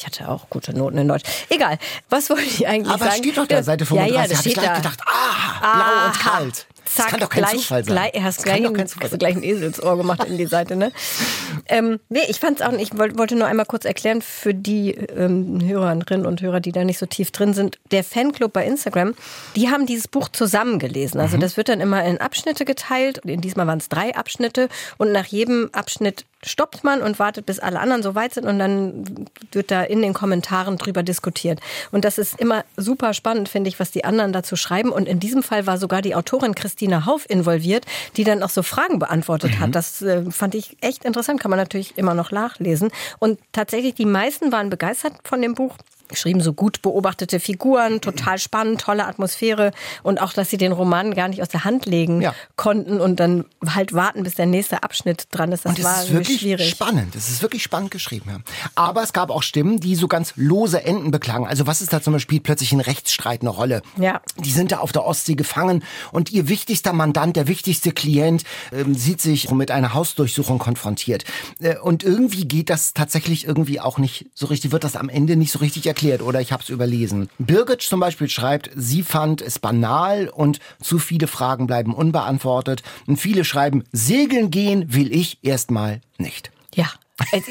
[0.00, 1.24] Ich hatte auch gute Noten in Deutsch.
[1.50, 1.76] Egal.
[2.08, 3.18] Was wollte ich eigentlich Aber sagen?
[3.18, 4.16] steht doch da, Seite Ja, 35.
[4.16, 4.74] ja, das habe ich gleich da.
[4.76, 6.66] gedacht, ah, blau und kalt.
[6.86, 7.92] Zack, das kann doch kein gleich, Zufall sein.
[7.94, 10.90] Gleich, hast gleich, ein, kein Zufall hast gleich ein Eselsohr gemacht in die Seite, ne?
[11.68, 12.94] ähm, nee, ich fand's auch nicht.
[12.94, 16.82] Ich wollt- wollte nur einmal kurz erklären für die ähm, Hörerinnen und Hörer, die da
[16.82, 17.78] nicht so tief drin sind.
[17.90, 19.14] Der Fanclub bei Instagram,
[19.54, 21.20] die haben dieses Buch zusammengelesen.
[21.20, 23.18] Also das wird dann immer in Abschnitte geteilt.
[23.18, 24.68] Und in diesmal waren es drei Abschnitte.
[24.96, 28.58] Und nach jedem Abschnitt stoppt man und wartet, bis alle anderen so weit sind und
[28.58, 31.60] dann wird da in den Kommentaren drüber diskutiert.
[31.92, 34.90] Und das ist immer super spannend, finde ich, was die anderen dazu schreiben.
[34.90, 37.84] Und in diesem Fall war sogar die Autorin Christina Hauf involviert,
[38.16, 39.74] die dann auch so Fragen beantwortet hat.
[39.74, 42.90] Das äh, fand ich echt interessant, kann man natürlich immer noch nachlesen.
[43.18, 45.76] Und tatsächlich, die meisten waren begeistert von dem Buch.
[46.10, 49.70] Geschrieben so gut beobachtete Figuren, total spannend, tolle Atmosphäre
[50.02, 52.34] und auch, dass sie den Roman gar nicht aus der Hand legen Ja.
[52.56, 55.64] konnten und dann halt warten, bis der nächste Abschnitt dran ist.
[55.64, 56.70] Das Und es war ist wirklich schwierig.
[56.70, 57.14] spannend.
[57.14, 58.30] Es ist wirklich spannend geschrieben.
[58.30, 58.38] Ja.
[58.74, 61.46] Aber es gab auch Stimmen, die so ganz lose Enden beklagen.
[61.46, 63.82] Also was ist da zum Beispiel plötzlich in Rechtsstreit eine Rolle?
[63.96, 64.20] Ja.
[64.38, 68.94] Die sind da auf der Ostsee gefangen und ihr wichtigster Mandant, der wichtigste Klient, ähm,
[68.94, 71.24] sieht sich mit einer Hausdurchsuchung konfrontiert.
[71.60, 75.36] Äh, und irgendwie geht das tatsächlich irgendwie auch nicht so richtig, wird das am Ende
[75.36, 75.99] nicht so richtig erklärt.
[76.00, 77.28] Erklärt oder ich habe es überlesen.
[77.38, 82.82] Birgit zum Beispiel schreibt, sie fand es banal und zu viele Fragen bleiben unbeantwortet.
[83.06, 86.50] Und viele schreiben, segeln gehen will ich erstmal nicht.
[86.74, 86.86] Ja,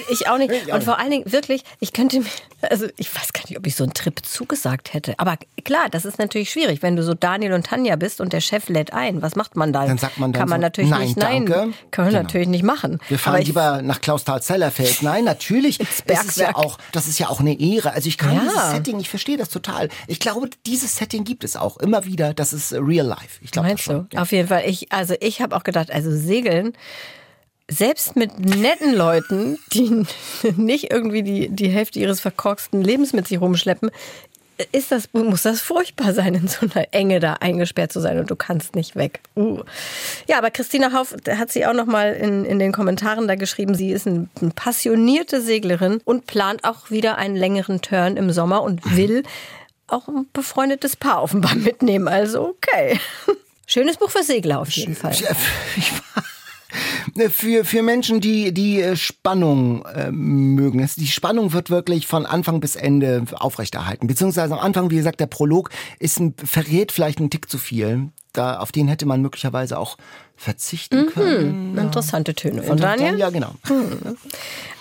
[0.10, 0.52] ich auch nicht.
[0.72, 2.26] Und vor allen Dingen wirklich, ich könnte mir,
[2.70, 5.14] also ich weiß gar nicht, ob ich so einen Trip zugesagt hätte.
[5.18, 8.42] Aber klar, das ist natürlich schwierig, wenn du so Daniel und Tanja bist und der
[8.42, 9.22] Chef lädt ein.
[9.22, 9.88] Was macht man dann?
[9.88, 11.74] Dann sagt man dann Kann man so, natürlich nein, nicht, nein, danke.
[11.92, 12.24] kann man Genau.
[12.24, 13.00] natürlich nicht machen.
[13.08, 15.02] Wir fahren ich- lieber nach Klausthal-Zellerfeld.
[15.02, 15.80] Nein, natürlich.
[15.80, 17.92] Es ist ja auch, das ist ja auch eine Ehre.
[17.94, 18.42] Also ich kann Ja.
[18.42, 19.90] dieses Setting, ich verstehe das total.
[20.08, 22.34] Ich glaube, dieses Setting gibt es auch immer wieder.
[22.34, 23.40] Das ist äh, real life.
[23.42, 24.08] Ich glaube das Meinst schon.
[24.10, 24.18] du?
[24.22, 24.64] Auf jeden Fall.
[24.66, 26.74] Ich, also ich habe auch gedacht, also Segeln,
[27.70, 30.06] selbst mit netten Leuten, die
[30.58, 33.92] nicht irgendwie die, die Hälfte ihres verkorksten Lebens mit sich rumschleppen,
[34.74, 38.30] ist das, muss das furchtbar sein, in so einer Enge da eingesperrt zu sein und
[38.30, 39.22] du kannst nicht weg.
[39.38, 39.62] Uh.
[40.28, 43.74] Ja, aber Christina Hauf hat sie auch noch mal in, in den Kommentaren da geschrieben,
[43.74, 48.62] sie ist ein, eine passionierte Seglerin und plant auch wieder einen längeren Turn im Sommer
[48.62, 49.24] und will
[49.88, 52.10] auch ein befreundetes Paar offenbar mitnehmen.
[52.10, 53.00] Also okay.
[53.66, 55.14] Schönes Buch für Segler auf jeden Fall.
[55.14, 56.24] Ich war-
[57.32, 60.88] Für, für Menschen, die die äh, Spannung äh, mögen.
[60.98, 64.08] Die Spannung wird wirklich von Anfang bis Ende aufrechterhalten.
[64.08, 68.10] Beziehungsweise am Anfang, wie gesagt, der Prolog ist ein, verrät vielleicht einen Tick zu viel.
[68.34, 69.98] Da, auf den hätte man möglicherweise auch
[70.36, 71.78] verzichten können.
[71.78, 73.18] Interessante Töne von Daniel.
[73.18, 73.52] Ja, genau.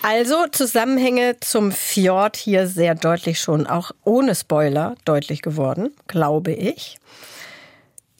[0.03, 6.99] Also Zusammenhänge zum Fjord hier sehr deutlich schon, auch ohne Spoiler deutlich geworden, glaube ich.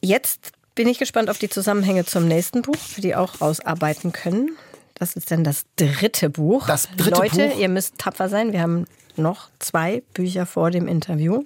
[0.02, 4.56] Jetzt bin ich gespannt auf die Zusammenhänge zum nächsten Buch, für die auch rausarbeiten können.
[4.94, 6.66] Das ist dann das dritte Buch.
[6.66, 7.58] Das dritte Leute, Buch.
[7.58, 8.52] ihr müsst tapfer sein.
[8.52, 8.84] Wir haben
[9.16, 11.44] noch zwei Bücher vor dem Interview.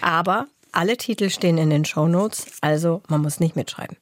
[0.00, 3.96] Aber alle Titel stehen in den Shownotes, also man muss nicht mitschreiben.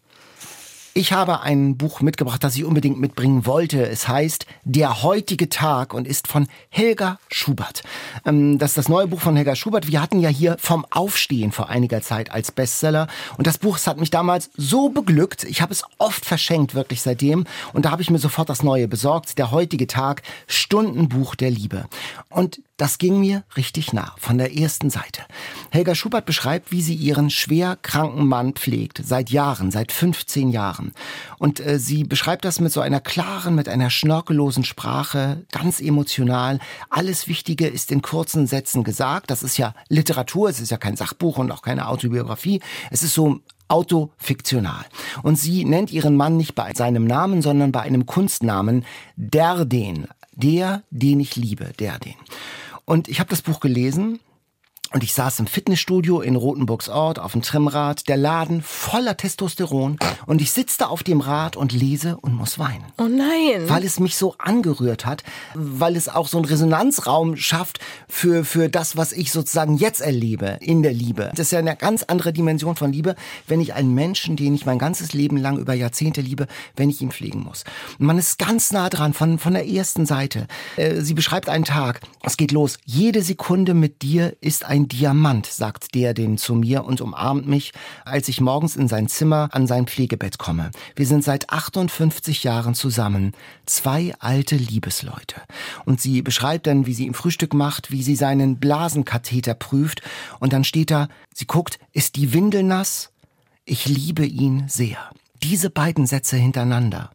[0.99, 3.87] Ich habe ein Buch mitgebracht, das ich unbedingt mitbringen wollte.
[3.87, 7.85] Es heißt Der heutige Tag und ist von Helga Schubert.
[8.27, 9.87] Ähm, Das ist das neue Buch von Helga Schubert.
[9.87, 13.07] Wir hatten ja hier vom Aufstehen vor einiger Zeit als Bestseller.
[13.37, 15.45] Und das Buch das hat mich damals so beglückt.
[15.45, 17.45] Ich habe es oft verschenkt, wirklich seitdem.
[17.73, 19.39] Und da habe ich mir sofort das Neue besorgt.
[19.39, 21.85] Der heutige Tag, Stundenbuch der Liebe.
[22.29, 25.23] Und das ging mir richtig nah, von der ersten Seite.
[25.71, 30.93] Helga Schubert beschreibt, wie sie ihren schwer kranken Mann pflegt, seit Jahren, seit 15 Jahren.
[31.39, 36.61] Und äh, sie beschreibt das mit so einer klaren, mit einer schnörkellosen Sprache, ganz emotional.
[36.89, 39.31] Alles Wichtige ist in kurzen Sätzen gesagt.
[39.33, 42.61] Das ist ja Literatur, es ist ja kein Sachbuch und auch keine Autobiografie.
[42.93, 44.85] Es ist so autofiktional.
[45.25, 48.85] Und sie nennt ihren Mann nicht bei seinem Namen, sondern bei einem Kunstnamen,
[49.17, 50.07] Derden.
[50.33, 52.15] Der, den ich liebe, Derden.
[52.89, 54.19] Und ich habe das Buch gelesen
[54.93, 59.99] und ich saß im Fitnessstudio in Rothenburgs Ort auf dem Trimmrad, der Laden voller Testosteron
[60.27, 62.85] und ich sitze auf dem Rad und lese und muss weinen.
[62.97, 63.69] Oh nein.
[63.69, 65.25] Weil es mich so angerührt hat,
[65.55, 70.57] weil es auch so einen Resonanzraum schafft für, für das, was ich sozusagen jetzt erlebe
[70.61, 71.31] in der Liebe.
[71.35, 73.15] Das ist ja eine ganz andere Dimension von Liebe,
[73.47, 76.47] wenn ich einen Menschen, den ich mein ganzes Leben lang über Jahrzehnte liebe,
[76.77, 77.65] wenn ich ihn pflegen muss.
[77.99, 80.47] Und man ist ganz nah dran, von, von der ersten Seite.
[80.77, 82.01] Äh, Sie beschreibt einen Tag.
[82.23, 82.79] Es geht los.
[82.85, 87.73] Jede Sekunde mit dir ist ein Diamant, sagt der den zu mir und umarmt mich,
[88.05, 90.71] als ich morgens in sein Zimmer an sein Pflegebett komme.
[90.95, 93.33] Wir sind seit 58 Jahren zusammen.
[93.67, 95.35] Zwei alte Liebesleute.
[95.85, 100.03] Und sie beschreibt dann, wie sie im Frühstück macht, wie sie seinen Blasenkatheter prüft.
[100.39, 103.11] Und dann steht da, sie guckt, ist die Windel nass?
[103.65, 104.99] Ich liebe ihn sehr.
[105.43, 107.11] Diese beiden Sätze hintereinander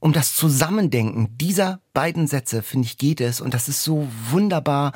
[0.00, 3.40] um das Zusammendenken dieser beiden Sätze, finde ich, geht es.
[3.40, 4.92] Und das ist so wunderbar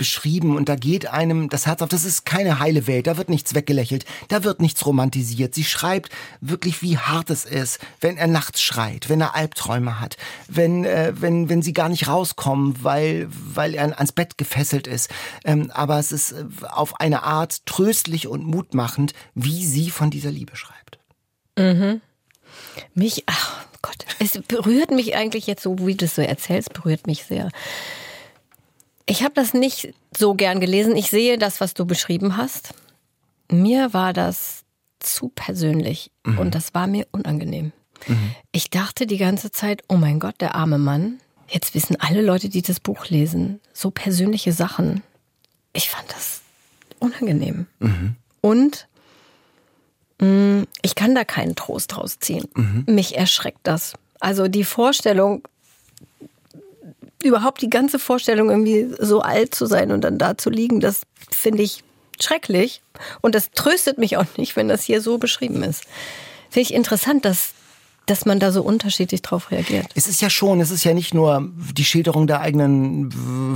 [0.00, 1.90] beschrieben und da geht einem das Herz auf.
[1.90, 5.54] Das ist keine heile Welt, da wird nichts weggelächelt, da wird nichts romantisiert.
[5.54, 6.10] Sie schreibt
[6.40, 10.16] wirklich, wie hart es ist, wenn er nachts schreit, wenn er Albträume hat,
[10.48, 15.10] wenn, äh, wenn, wenn sie gar nicht rauskommen, weil, weil er ans Bett gefesselt ist.
[15.44, 20.30] Ähm, aber es ist äh, auf eine Art tröstlich und mutmachend, wie sie von dieser
[20.30, 20.98] Liebe schreibt.
[22.94, 27.06] Mich, ach Gott, es berührt mich eigentlich jetzt so, wie du das so erzählst, berührt
[27.06, 27.50] mich sehr.
[29.10, 30.94] Ich habe das nicht so gern gelesen.
[30.96, 32.74] Ich sehe das, was du beschrieben hast.
[33.50, 34.62] Mir war das
[35.00, 37.72] zu persönlich und das war mir unangenehm.
[38.52, 41.18] Ich dachte die ganze Zeit, oh mein Gott, der arme Mann.
[41.48, 45.02] Jetzt wissen alle Leute, die das Buch lesen, so persönliche Sachen.
[45.72, 46.42] Ich fand das
[47.00, 47.66] unangenehm.
[48.40, 48.86] Und
[50.20, 52.48] mh, ich kann da keinen Trost draus ziehen.
[52.86, 53.94] Mich erschreckt das.
[54.20, 55.42] Also die Vorstellung,
[57.22, 61.02] überhaupt die ganze Vorstellung, irgendwie so alt zu sein und dann da zu liegen, das
[61.30, 61.82] finde ich
[62.20, 62.82] schrecklich.
[63.20, 65.84] Und das tröstet mich auch nicht, wenn das hier so beschrieben ist.
[66.50, 67.54] Finde ich interessant, dass
[68.10, 69.86] dass man da so unterschiedlich drauf reagiert.
[69.94, 73.08] Es ist ja schon, es ist ja nicht nur die Schilderung der eigenen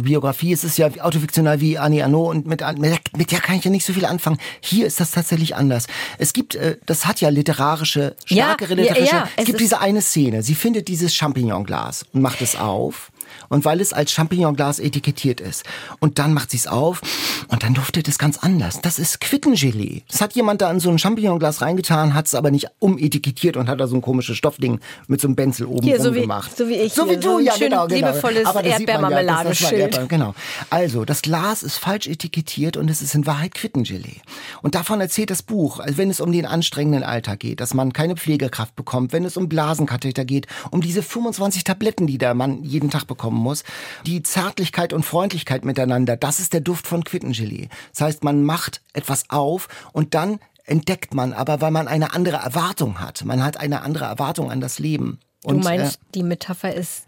[0.03, 3.64] Biografie, es ist ja autofiktional wie Annie Arnaud und mit, mit, mit der kann ich
[3.64, 4.38] ja nicht so viel anfangen.
[4.61, 5.88] Hier ist das tatsächlich anders.
[6.18, 9.61] Es gibt, äh, das hat ja literarische, stärkere Ja, ja, literarische, ja, es es gibt
[9.61, 13.11] diese eine Szene, sie findet dieses Champignonglas und macht es auf.
[13.48, 15.64] Und weil es als Champignonglas etikettiert ist.
[16.00, 17.00] Und dann macht sie es auf
[17.48, 18.80] und dann duftet es ganz anders.
[18.80, 20.02] Das ist Quittengelee.
[20.11, 23.68] Das hat jemand da in so ein Champignonglas reingetan, hat es aber nicht umetikettiert und
[23.68, 26.57] hat da so ein komisches Stoffding mit so einem Benzel oben Hier, so wie- gemacht.
[26.57, 28.09] so wie ich So wie du, so ein ja, schön genau, genau.
[28.09, 28.78] liebevolles Aber das ja.
[28.78, 30.35] Erdbeer- Genau.
[30.70, 34.16] Also, das Glas ist falsch etikettiert und es ist in Wahrheit Quittengelee.
[34.62, 37.92] Und davon erzählt das Buch, also wenn es um den anstrengenden Alltag geht, dass man
[37.92, 42.62] keine Pflegekraft bekommt, wenn es um Blasenkatheter geht, um diese 25 Tabletten, die der Mann
[42.62, 43.62] jeden Tag bekommen muss,
[44.07, 47.68] die Zärtlichkeit und Freundlichkeit miteinander, das ist der Duft von Quittengelee.
[47.92, 52.38] Das heißt, man macht etwas auf und dann entdeckt man aber, weil man eine andere
[52.38, 53.24] Erwartung hat.
[53.24, 55.20] Man hat eine andere Erwartung an das Leben.
[55.42, 57.04] Du Und, meinst, äh, die Metapher ist,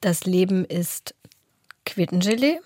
[0.00, 1.14] das Leben ist
[1.86, 2.58] Quittengelee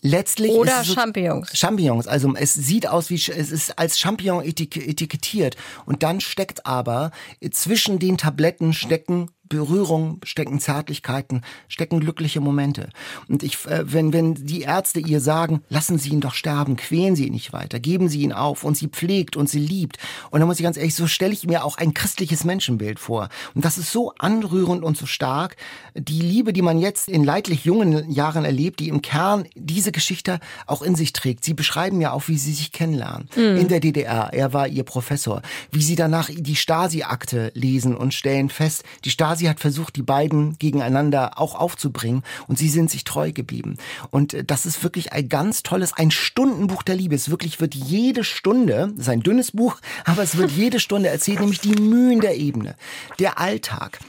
[0.00, 1.50] letztlich oder ist es so- Champignons?
[1.56, 5.56] Champignons, also es sieht aus wie, es ist als Champignon etik etikettiert.
[5.84, 7.10] Und dann steckt aber,
[7.50, 12.90] zwischen den Tabletten stecken Berührung, stecken Zärtlichkeiten, stecken glückliche Momente.
[13.28, 17.16] Und ich, äh, wenn, wenn die Ärzte ihr sagen, lassen Sie ihn doch sterben, quälen
[17.16, 19.98] Sie ihn nicht weiter, geben Sie ihn auf und sie pflegt und sie liebt.
[20.30, 23.28] Und dann muss ich ganz ehrlich, so stelle ich mir auch ein christliches Menschenbild vor.
[23.54, 25.56] Und das ist so anrührend und so stark.
[25.94, 30.40] Die Liebe, die man jetzt in leidlich jungen Jahren erlebt, die im Kern diese Geschichte
[30.66, 31.44] auch in sich trägt.
[31.44, 33.28] Sie beschreiben ja auch, wie sie sich kennenlernen.
[33.36, 34.30] In der DDR.
[34.32, 35.42] Er war ihr Professor.
[35.70, 40.58] Wie sie danach die Stasi-Akte lesen und stellen fest, die Stasi hat versucht, die beiden
[40.58, 43.76] gegeneinander auch aufzubringen und sie sind sich treu geblieben.
[44.10, 47.14] Und äh, das ist wirklich ein ganz tolles, ein Stundenbuch der Liebe.
[47.14, 51.08] Es wirklich wird jede Stunde, es ist ein dünnes Buch, aber es wird jede Stunde
[51.08, 52.76] erzählt, nämlich die Mühen der Ebene,
[53.18, 54.00] der Alltag,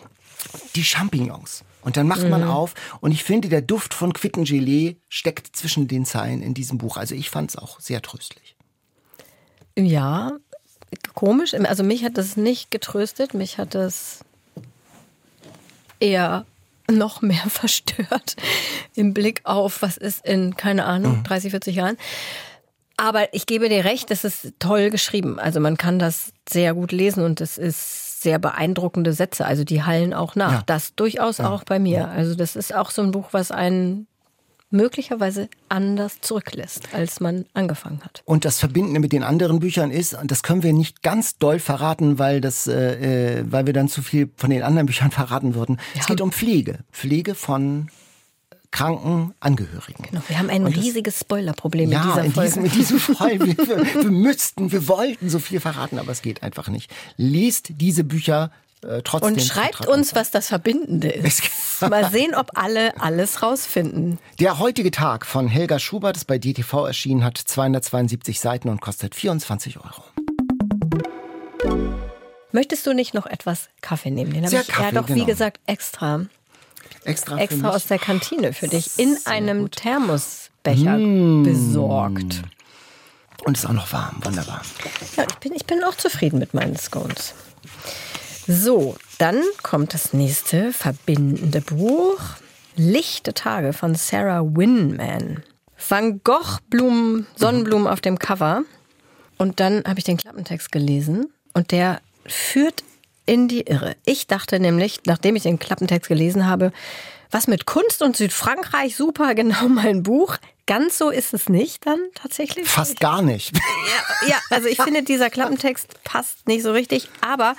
[0.75, 1.63] die Champignons.
[1.81, 6.05] Und dann macht man auf und ich finde, der Duft von Quittengelee steckt zwischen den
[6.05, 6.97] Zeilen in diesem Buch.
[6.97, 8.57] Also ich fand es auch sehr tröstlich.
[9.77, 10.33] Ja,
[11.13, 11.53] komisch.
[11.53, 13.33] Also mich hat das nicht getröstet.
[13.33, 14.19] Mich hat das
[15.99, 16.45] eher
[16.89, 18.35] noch mehr verstört
[18.95, 21.97] im Blick auf, was ist in, keine Ahnung, 30, 40 Jahren.
[22.97, 25.39] Aber ich gebe dir recht, es ist toll geschrieben.
[25.39, 29.45] Also man kann das sehr gut lesen und es ist sehr beeindruckende Sätze.
[29.45, 30.51] Also die hallen auch nach.
[30.51, 30.63] Ja.
[30.65, 32.07] Das durchaus auch bei mir.
[32.07, 34.07] Also das ist auch so ein Buch, was einen
[34.69, 38.21] möglicherweise anders zurücklässt, als man angefangen hat.
[38.25, 41.59] Und das Verbindende mit den anderen Büchern ist, und das können wir nicht ganz doll
[41.59, 45.55] verraten, weil das, äh, äh, weil wir dann zu viel von den anderen Büchern verraten
[45.55, 45.79] würden.
[45.97, 47.89] Es geht um Pflege, Pflege von
[48.69, 50.03] kranken Angehörigen.
[50.03, 52.49] Genau, wir haben ein das- riesiges Spoilerproblem Ja, in dieser Folge.
[52.49, 53.39] diesem, in diesem Fall.
[53.39, 56.93] Wir, wir, wir müssten, wir wollten so viel verraten, aber es geht einfach nicht.
[57.15, 58.51] Lest diese Bücher
[58.87, 59.33] äh, trotzdem.
[59.33, 61.41] Und schreibt uns, was das Verbindende ist.
[61.81, 64.19] Mal sehen, ob alle alles rausfinden.
[64.39, 69.13] Der heutige Tag von Helga Schubert ist bei DTV erschienen, hat 272 Seiten und kostet
[69.13, 70.03] 24 Euro.
[72.51, 74.33] Möchtest du nicht noch etwas Kaffee nehmen?
[74.33, 75.25] Den habe ich ja Kaffee, doch, wie genau.
[75.25, 76.25] gesagt, extra,
[77.03, 80.97] Extra, extra aus der Kantine für dich in einem Thermosbecher
[81.43, 82.41] besorgt.
[83.45, 84.61] Und ist auch noch warm, wunderbar.
[85.15, 87.33] Ja, ich bin, ich bin auch zufrieden mit meinen Scones.
[88.49, 92.21] So, dann kommt das nächste verbindende Buch.
[92.77, 95.43] Lichte Tage von Sarah Winman.
[95.89, 98.63] Van Gogh Blumen, Sonnenblumen auf dem Cover.
[99.37, 102.85] Und dann habe ich den Klappentext gelesen und der führt
[103.25, 103.97] in die Irre.
[104.05, 106.71] Ich dachte nämlich, nachdem ich den Klappentext gelesen habe,
[107.29, 110.37] was mit Kunst und Südfrankreich, super, genau mein Buch.
[110.67, 112.67] Ganz so ist es nicht dann tatsächlich.
[112.67, 113.57] Fast gar nicht.
[114.27, 117.09] Ja, also ich finde, dieser Klappentext passt nicht so richtig.
[117.21, 117.55] Aber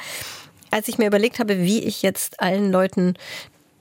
[0.70, 3.14] als ich mir überlegt habe, wie ich jetzt allen Leuten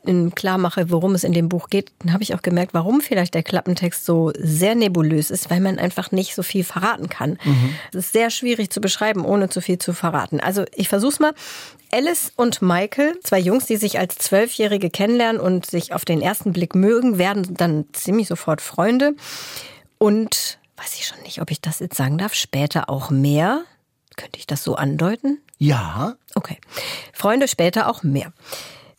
[0.07, 3.01] ähm, klar mache, worum es in dem Buch geht, dann habe ich auch gemerkt, warum
[3.01, 7.37] vielleicht der Klappentext so sehr nebulös ist, weil man einfach nicht so viel verraten kann.
[7.89, 10.39] Es ist sehr schwierig zu beschreiben, ohne zu viel zu verraten.
[10.39, 11.33] Also ich versuch's mal.
[11.91, 16.51] Alice und Michael, zwei Jungs, die sich als Zwölfjährige kennenlernen und sich auf den ersten
[16.51, 19.15] Blick mögen, werden dann ziemlich sofort Freunde.
[19.97, 23.63] Und weiß ich schon nicht, ob ich das jetzt sagen darf, später auch mehr.
[24.15, 25.39] Könnte ich das so andeuten?
[25.57, 26.59] Ja, Okay.
[27.13, 28.31] Freunde später auch mehr.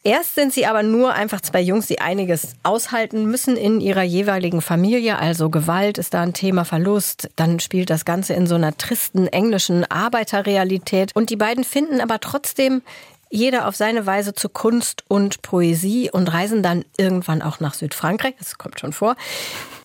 [0.03, 4.61] Erst sind sie aber nur einfach zwei Jungs, die einiges aushalten müssen in ihrer jeweiligen
[4.61, 5.19] Familie.
[5.19, 7.31] Also Gewalt ist da ein Thema, Verlust.
[7.37, 11.15] Dann spielt das Ganze in so einer tristen englischen Arbeiterrealität.
[11.15, 12.83] Und die beiden finden aber trotzdem
[13.31, 18.35] jeder auf seine Weise zu Kunst und Poesie und reisen dann irgendwann auch nach Südfrankreich.
[18.39, 19.15] Das kommt schon vor.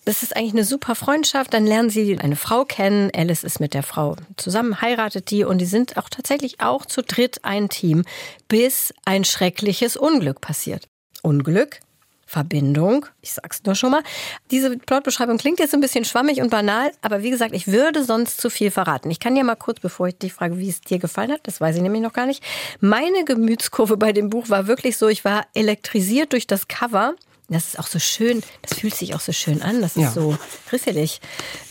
[0.04, 1.54] Das ist eigentlich eine super Freundschaft.
[1.54, 3.10] Dann lernen sie eine Frau kennen.
[3.14, 7.02] Alice ist mit der Frau zusammen, heiratet die und die sind auch tatsächlich auch zu
[7.02, 8.04] dritt ein Team,
[8.48, 10.88] bis ein schreckliches Unglück passiert.
[11.22, 11.80] Unglück,
[12.26, 13.06] Verbindung.
[13.22, 14.02] Ich sag's nur schon mal.
[14.50, 18.40] Diese Plotbeschreibung klingt jetzt ein bisschen schwammig und banal, aber wie gesagt, ich würde sonst
[18.40, 19.10] zu viel verraten.
[19.10, 21.60] Ich kann dir mal kurz, bevor ich dich frage, wie es dir gefallen hat, das
[21.60, 22.42] weiß ich nämlich noch gar nicht.
[22.80, 27.14] Meine Gemütskurve bei dem Buch war wirklich so, ich war elektrisiert durch das Cover.
[27.48, 30.10] Das ist auch so schön, das fühlt sich auch so schön an, das ist ja.
[30.10, 30.36] so
[30.72, 31.20] risselig.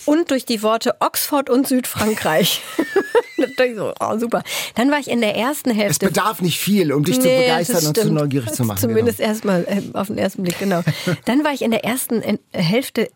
[0.06, 2.62] Und durch die Worte Oxford und Südfrankreich.
[3.76, 4.44] so, oh, super.
[4.76, 6.06] Dann war ich in der ersten Hälfte.
[6.06, 8.80] Es bedarf nicht viel, um dich nee, zu begeistern und zu neugierig zu machen.
[8.80, 9.30] Zumindest genau.
[9.30, 10.84] erstmal äh, auf den ersten Blick, genau.
[11.26, 13.10] Dann war ich in der ersten Hälfte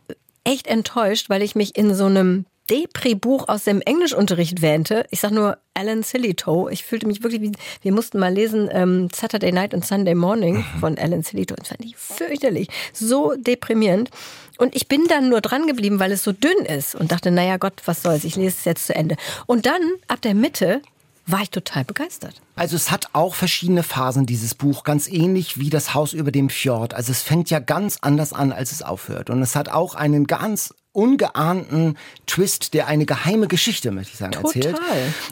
[0.44, 5.06] echt enttäuscht, weil ich mich in so einem Depri-Buch aus dem Englischunterricht wähnte.
[5.10, 6.72] Ich sag nur Alan Sillytoe.
[6.72, 7.52] Ich fühlte mich wirklich wie,
[7.82, 10.80] wir mussten mal lesen ähm, Saturday Night und Sunday Morning mhm.
[10.80, 11.56] von Alan Sillytoe.
[11.58, 12.68] Das fand ich fürchterlich.
[12.94, 14.10] So deprimierend.
[14.58, 17.58] Und ich bin dann nur dran geblieben, weil es so dünn ist und dachte, naja
[17.58, 19.16] Gott, was soll's, ich lese es jetzt zu Ende.
[19.46, 20.82] Und dann, ab der Mitte,
[21.28, 22.42] war ich total begeistert.
[22.56, 26.50] Also es hat auch verschiedene Phasen, dieses Buch, ganz ähnlich wie das Haus über dem
[26.50, 26.94] Fjord.
[26.94, 29.30] Also es fängt ja ganz anders an, als es aufhört.
[29.30, 34.32] Und es hat auch einen ganz ungeahnten Twist, der eine geheime Geschichte, möchte ich sagen,
[34.32, 34.56] Total.
[34.56, 34.80] erzählt.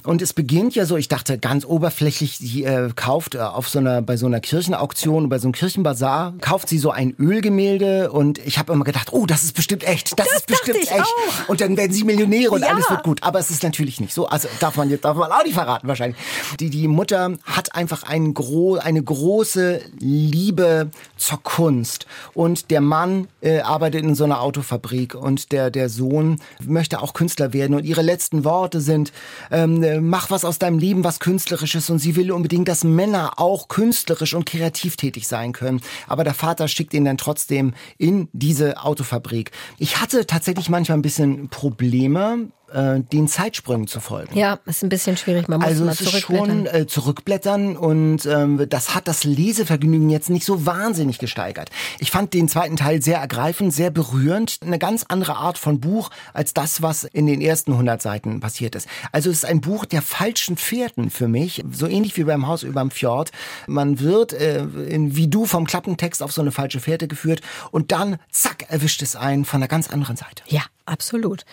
[0.04, 3.80] Und es beginnt ja so, ich dachte ganz oberflächlich, sie äh, kauft äh, auf so
[3.80, 8.38] einer, bei so einer Kirchenauktion, bei so einem Kirchenbazar, kauft sie so ein Ölgemälde und
[8.46, 11.02] ich habe immer gedacht, oh, das ist bestimmt echt, das, das ist bestimmt echt.
[11.02, 11.50] Auch.
[11.50, 12.68] Und dann werden sie Millionäre und ja.
[12.68, 13.24] alles wird gut.
[13.24, 14.28] Aber es ist natürlich nicht so.
[14.28, 16.18] Also darf man jetzt darf man auch nicht verraten wahrscheinlich.
[16.60, 23.28] Die, die Mutter hat einfach ein gro eine große Liebe zur Kunst und der Mann
[23.42, 27.86] äh, arbeitet in so einer Autofabrik und der, der Sohn möchte auch Künstler werden und
[27.86, 29.14] ihre letzten Worte sind,
[29.52, 33.70] ähm, mach was aus deinem Leben, was künstlerisches und sie will unbedingt, dass Männer auch
[33.70, 35.80] künstlerisch und kreativ tätig sein können.
[36.08, 39.52] Aber der Vater schickt ihn dann trotzdem in diese Autofabrik.
[39.78, 44.38] Ich hatte tatsächlich manchmal ein bisschen Probleme äh, den Zeitsprüngen zu folgen.
[44.38, 45.48] Ja, ist ein bisschen schwierig.
[45.48, 50.30] Man muss also es ist schon äh, zurückblättern und ähm, das hat das Lesevergnügen jetzt
[50.30, 51.70] nicht so wahnsinnig gesteigert.
[52.00, 56.10] Ich fand den zweiten Teil sehr ergreifend, sehr berührend, eine ganz andere Art von Buch
[56.34, 58.88] als das, was in den ersten 100 Seiten passiert ist.
[59.12, 62.64] Also es ist ein Buch der falschen Pferden für mich, so ähnlich wie beim Haus
[62.64, 63.32] über dem Fjord.
[63.68, 67.92] Man wird äh, in, wie du vom Klappentext auf so eine falsche Fährte geführt und
[67.92, 70.44] dann zack erwischt es einen von einer ganz anderen Seite.
[70.48, 71.46] Ja, absolut.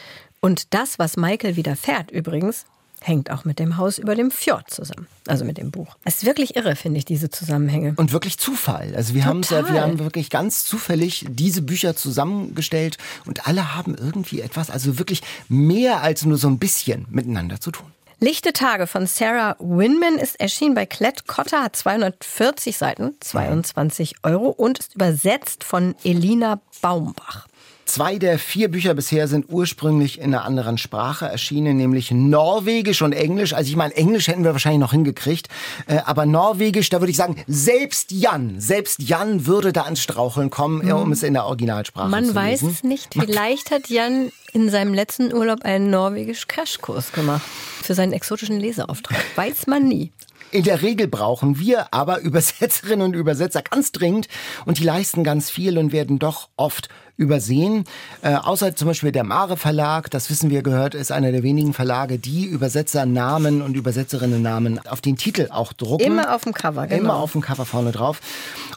[0.44, 2.66] Und das, was Michael widerfährt übrigens,
[3.00, 5.06] hängt auch mit dem Haus über dem Fjord zusammen.
[5.28, 5.96] Also mit dem Buch.
[6.04, 7.94] Es ist wirklich irre, finde ich, diese Zusammenhänge.
[7.96, 8.92] Und wirklich Zufall.
[8.96, 13.94] Also wir haben ja, wir haben wirklich ganz zufällig diese Bücher zusammengestellt und alle haben
[13.94, 17.86] irgendwie etwas, also wirklich mehr als nur so ein bisschen miteinander zu tun.
[18.18, 24.48] Lichte Tage von Sarah Winman ist erschienen bei Klett Cotta, hat 240 Seiten, 22 Euro
[24.48, 27.46] und ist übersetzt von Elina Baumbach.
[27.92, 33.12] Zwei der vier Bücher bisher sind ursprünglich in einer anderen Sprache erschienen, nämlich Norwegisch und
[33.12, 33.52] Englisch.
[33.52, 35.48] Also ich meine, Englisch hätten wir wahrscheinlich noch hingekriegt,
[35.86, 40.48] äh, aber Norwegisch, da würde ich sagen, selbst Jan, selbst Jan würde da ans Straucheln
[40.48, 40.92] kommen, mhm.
[40.92, 42.34] um es in der Originalsprache Man zu lesen.
[42.34, 43.12] Man weiß es nicht.
[43.12, 47.42] Vielleicht hat Jan in seinem letzten Urlaub einen Norwegisch-Crashkurs gemacht
[47.82, 49.18] für seinen exotischen Leseauftrag.
[49.36, 50.12] Weiß man nie.
[50.50, 54.28] In der Regel brauchen wir aber Übersetzerinnen und Übersetzer ganz dringend
[54.66, 57.84] und die leisten ganz viel und werden doch oft übersehen.
[58.22, 61.72] Äh, außer zum Beispiel der Mare Verlag, das wissen wir gehört, ist einer der wenigen
[61.72, 66.04] Verlage, die Übersetzernamen und Übersetzerinnennamen auf den Titel auch drucken.
[66.04, 67.00] Immer auf dem Cover, genau.
[67.00, 68.20] Immer auf dem Cover vorne drauf.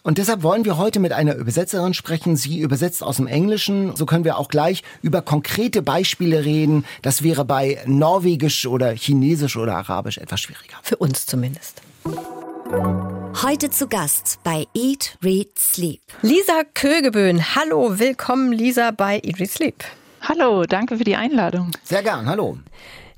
[0.04, 2.36] Und deshalb wollen wir heute mit einer Übersetzerin sprechen.
[2.36, 3.96] Sie übersetzt aus dem Englischen.
[3.96, 6.86] So können wir auch gleich über konkrete Beispiele reden.
[7.02, 10.78] Das wäre bei Norwegisch oder Chinesisch oder Arabisch etwas schwieriger.
[10.84, 11.82] Für uns zumindest.
[13.42, 16.02] Heute zu Gast bei Eat, Read, Sleep.
[16.22, 17.56] Lisa Kögeböhn.
[17.56, 19.84] Hallo, willkommen Lisa bei Eat, Read, Sleep.
[20.22, 21.72] Hallo, danke für die Einladung.
[21.84, 22.58] Sehr gern, hallo.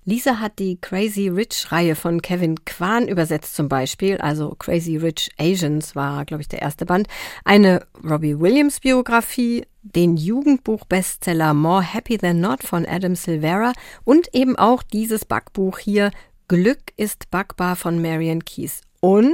[0.06, 4.18] Lisa hat die Crazy Rich Reihe von Kevin Kwan übersetzt zum Beispiel.
[4.20, 7.08] Also Crazy Rich Asians war, glaube ich, der erste Band.
[7.44, 14.56] Eine Robbie Williams Biografie, den Jugendbuch-Bestseller More Happy Than Not von Adam Silvera und eben
[14.56, 16.12] auch dieses Backbuch hier
[16.48, 18.82] Glück ist backbar von Marian Keyes.
[19.00, 19.34] Und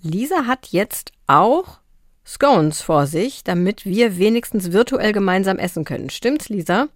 [0.00, 1.78] Lisa hat jetzt auch
[2.26, 6.10] Scones vor sich, damit wir wenigstens virtuell gemeinsam essen können.
[6.10, 6.88] Stimmt's, Lisa?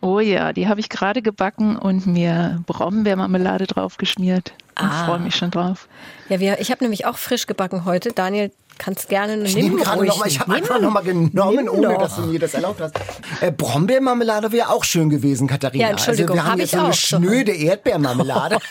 [0.00, 4.52] Oh ja, die habe ich gerade gebacken und mir Brombeermarmelade drauf geschmiert.
[4.78, 5.06] Ich ah.
[5.06, 5.88] freue mich schon drauf.
[6.28, 8.12] Ja, wir, ich habe nämlich auch frisch gebacken heute.
[8.12, 11.88] Daniel, kannst gerne ich nehme gerade noch mal, Ich habe einfach noch mal genommen, ohne
[11.88, 11.98] noch.
[11.98, 12.94] dass du mir das erlaubt hast.
[13.40, 15.84] Äh, Brombeermarmelade wäre auch schön gewesen, Katharina.
[15.84, 18.58] Ja, Entschuldigung, also wir haben hab jetzt so eine schnöde Erdbeermarmelade.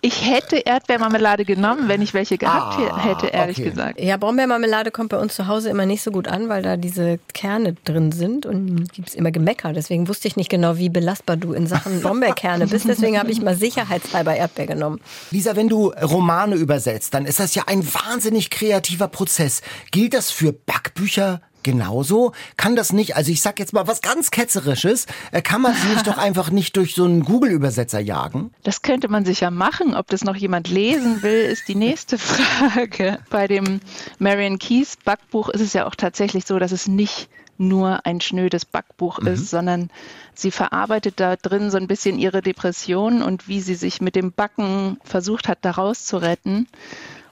[0.00, 3.70] Ich hätte Erdbeermarmelade genommen, wenn ich welche gehabt ah, hätte, ehrlich okay.
[3.70, 4.00] gesagt.
[4.00, 7.18] Ja, Brombeermarmelade kommt bei uns zu Hause immer nicht so gut an, weil da diese
[7.34, 9.72] Kerne drin sind und gibt es immer Gemecker.
[9.72, 12.88] Deswegen wusste ich nicht genau, wie belastbar du in Sachen Brombeerkerne bist.
[12.88, 15.00] Deswegen habe ich mal sicherheitshalber Erdbeer genommen.
[15.30, 19.62] Lisa, wenn du Romane übersetzt, dann ist das ja ein wahnsinnig kreativer Prozess.
[19.90, 22.32] Gilt das für Backbücher genauso?
[22.56, 25.88] Kann das nicht, also ich sag jetzt mal was ganz Ketzerisches, äh, kann man sie
[25.88, 28.52] nicht doch einfach nicht durch so einen Google-Übersetzer jagen?
[28.62, 29.94] Das könnte man sicher machen.
[29.94, 33.18] Ob das noch jemand lesen will, ist die nächste Frage.
[33.30, 33.80] Bei dem
[34.18, 38.64] Marion Keys Backbuch ist es ja auch tatsächlich so, dass es nicht nur ein schnödes
[38.64, 39.28] Backbuch mhm.
[39.28, 39.90] ist, sondern
[40.34, 44.32] sie verarbeitet da drin so ein bisschen ihre Depression und wie sie sich mit dem
[44.32, 46.68] Backen versucht hat, daraus zu retten.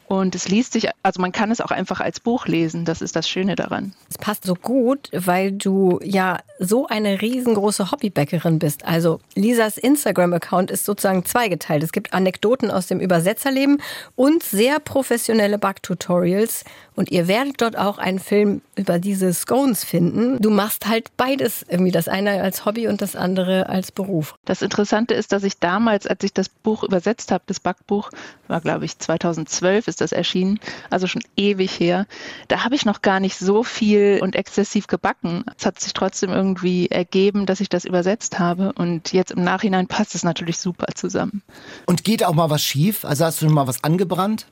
[0.06, 2.84] Und es liest sich, also man kann es auch einfach als Buch lesen.
[2.84, 3.94] Das ist das Schöne daran.
[4.10, 8.84] Es passt so gut, weil du ja so eine riesengroße Hobbybäckerin bist.
[8.84, 11.82] Also Lisas Instagram-Account ist sozusagen zweigeteilt.
[11.82, 13.80] Es gibt Anekdoten aus dem Übersetzerleben
[14.14, 16.64] und sehr professionelle Backtutorials.
[16.96, 20.40] Und ihr werdet dort auch einen Film über diese Scones finden.
[20.40, 24.36] Du machst halt beides irgendwie, das eine als Hobby und das andere als Beruf.
[24.44, 28.10] Das Interessante ist, dass ich damals, als ich das Buch übersetzt habe, das Backbuch,
[28.46, 30.58] war glaube ich 2012 ist das erschienen,
[30.90, 32.06] also schon ewig her,
[32.48, 35.44] da habe ich noch gar nicht so viel und exzessiv gebacken.
[35.56, 39.86] Es hat sich trotzdem irgendwie ergeben, dass ich das übersetzt habe und jetzt im Nachhinein
[39.86, 41.42] passt es natürlich super zusammen.
[41.86, 43.04] Und geht auch mal was schief?
[43.04, 44.46] Also hast du schon mal was angebrannt?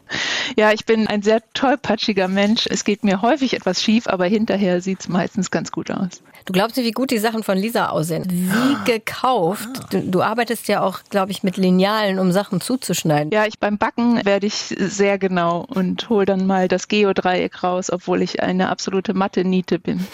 [0.57, 2.67] Ja, ich bin ein sehr tollpatschiger Mensch.
[2.69, 6.23] Es geht mir häufig etwas schief, aber hinterher sieht es meistens ganz gut aus.
[6.45, 8.27] Du glaubst nicht, wie gut die Sachen von Lisa aussehen.
[8.29, 9.69] Wie gekauft.
[9.91, 13.33] Du, du arbeitest ja auch, glaube ich, mit Linealen, um Sachen zuzuschneiden.
[13.33, 17.91] Ja, ich beim Backen werde ich sehr genau und hole dann mal das Geodreieck raus,
[17.91, 20.07] obwohl ich eine absolute Mathe-Niete bin.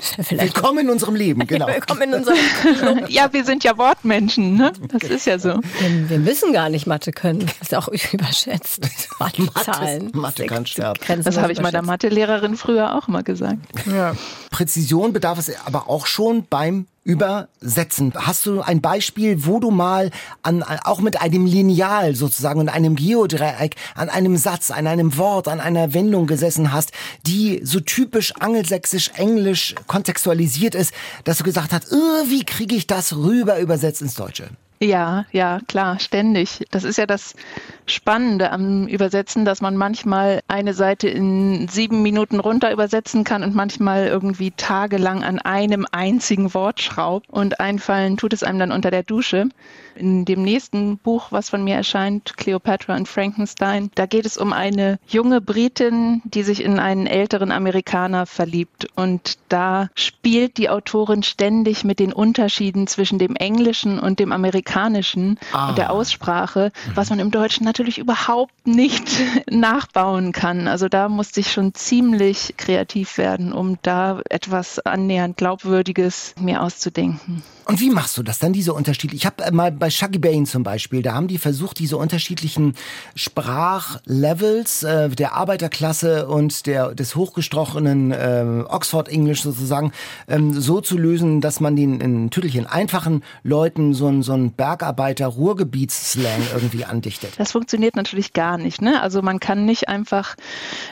[0.00, 1.66] Vielleicht Willkommen in unserem Leben, genau.
[1.68, 3.04] Willkommen in unserem Leben.
[3.08, 4.72] ja, wir sind ja Wortmenschen, ne?
[4.92, 5.60] Das ist ja so.
[5.80, 7.40] Wir, wir müssen gar nicht Mathe können.
[7.40, 8.88] Das ist auch überschätzt.
[9.18, 11.00] Mathe, Mathe kann sterben.
[11.22, 13.58] Das habe ich meiner Mathelehrerin früher auch mal gesagt.
[13.86, 14.14] Ja.
[14.50, 18.12] Präzision bedarf es aber auch schon beim übersetzen.
[18.14, 20.10] Hast du ein Beispiel, wo du mal
[20.42, 25.48] an, auch mit einem Lineal sozusagen und einem Geodreieck an einem Satz, an einem Wort,
[25.48, 26.92] an einer Wendung gesessen hast,
[27.26, 30.92] die so typisch angelsächsisch, englisch kontextualisiert ist,
[31.24, 34.50] dass du gesagt hast, wie kriege ich das rüber übersetzt ins Deutsche?
[34.80, 36.64] Ja, ja, klar, ständig.
[36.70, 37.34] Das ist ja das
[37.86, 43.56] Spannende am Übersetzen, dass man manchmal eine Seite in sieben Minuten runter übersetzen kann und
[43.56, 48.92] manchmal irgendwie tagelang an einem einzigen Wort schraubt und einfallen tut es einem dann unter
[48.92, 49.48] der Dusche.
[49.96, 54.52] In dem nächsten Buch, was von mir erscheint, Cleopatra und Frankenstein, da geht es um
[54.52, 58.86] eine junge Britin, die sich in einen älteren Amerikaner verliebt.
[58.94, 64.67] Und da spielt die Autorin ständig mit den Unterschieden zwischen dem Englischen und dem Amerikanischen
[65.52, 65.70] ah.
[65.70, 69.08] und der Aussprache, was man im Deutschen natürlich überhaupt nicht
[69.50, 70.68] nachbauen kann.
[70.68, 77.42] Also da musste ich schon ziemlich kreativ werden, um da etwas annähernd Glaubwürdiges mir auszudenken.
[77.68, 79.18] Und wie machst du das dann, diese unterschiedlichen?
[79.18, 82.74] Ich habe mal bei Shaggy Bane zum Beispiel, da haben die versucht, diese unterschiedlichen
[83.14, 89.92] Sprachlevels äh, der Arbeiterklasse und der des hochgestrochenen äh, Oxford English sozusagen
[90.28, 94.52] ähm, so zu lösen, dass man den in Tüdelchen einfachen Leuten so ein so ein
[94.58, 97.32] Bergarbeiter-Ruhrgebiets-Slang irgendwie andichtet.
[97.38, 98.82] Das funktioniert natürlich gar nicht.
[98.82, 99.00] Ne?
[99.00, 100.34] Also man kann nicht einfach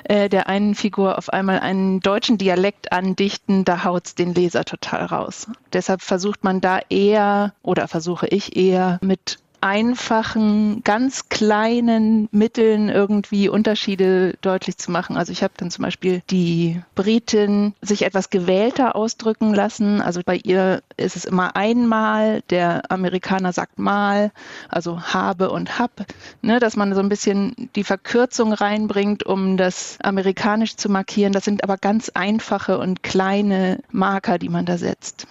[0.04, 5.04] äh, der einen Figur auf einmal einen deutschen Dialekt andichten, da haut's den Leser total
[5.04, 5.48] raus.
[5.72, 13.48] Deshalb versucht man da eher oder versuche ich eher mit einfachen, ganz kleinen Mitteln irgendwie
[13.48, 15.16] Unterschiede deutlich zu machen.
[15.16, 20.00] Also ich habe dann zum Beispiel die Britin sich etwas gewählter ausdrücken lassen.
[20.00, 24.30] Also bei ihr ist es immer einmal, der Amerikaner sagt mal,
[24.68, 26.06] also habe und hab,
[26.42, 31.32] ne, dass man so ein bisschen die Verkürzung reinbringt, um das amerikanisch zu markieren.
[31.32, 35.26] Das sind aber ganz einfache und kleine Marker, die man da setzt.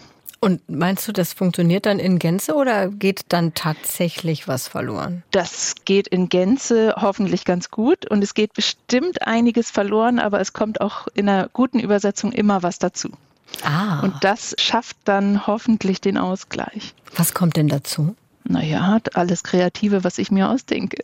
[0.45, 5.23] Und meinst du, das funktioniert dann in Gänze oder geht dann tatsächlich was verloren?
[5.31, 10.53] Das geht in Gänze hoffentlich ganz gut und es geht bestimmt einiges verloren, aber es
[10.53, 13.09] kommt auch in einer guten Übersetzung immer was dazu.
[13.63, 14.01] Ah.
[14.01, 16.93] Und das schafft dann hoffentlich den Ausgleich.
[17.15, 18.15] Was kommt denn dazu?
[18.47, 21.03] Naja, alles Kreative, was ich mir ausdenke.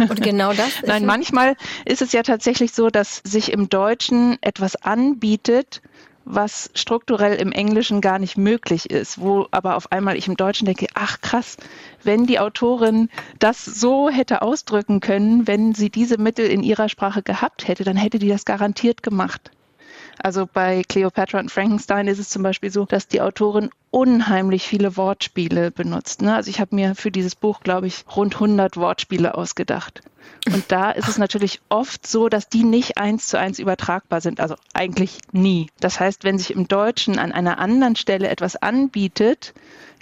[0.00, 0.70] Und genau das?
[0.84, 5.80] Nein, manchmal ist es ja tatsächlich so, dass sich im Deutschen etwas anbietet,
[6.34, 10.64] was strukturell im Englischen gar nicht möglich ist, wo aber auf einmal ich im Deutschen
[10.64, 11.56] denke, ach krass,
[12.02, 13.08] wenn die Autorin
[13.38, 17.96] das so hätte ausdrücken können, wenn sie diese Mittel in ihrer Sprache gehabt hätte, dann
[17.96, 19.50] hätte die das garantiert gemacht.
[20.22, 24.96] Also bei Cleopatra und Frankenstein ist es zum Beispiel so, dass die Autorin unheimlich viele
[24.96, 26.20] Wortspiele benutzt.
[26.22, 26.34] Ne?
[26.34, 30.02] Also ich habe mir für dieses Buch, glaube ich, rund 100 Wortspiele ausgedacht.
[30.46, 34.40] Und da ist es natürlich oft so, dass die nicht eins zu eins übertragbar sind.
[34.40, 35.68] Also eigentlich nie.
[35.80, 39.54] Das heißt, wenn sich im Deutschen an einer anderen Stelle etwas anbietet,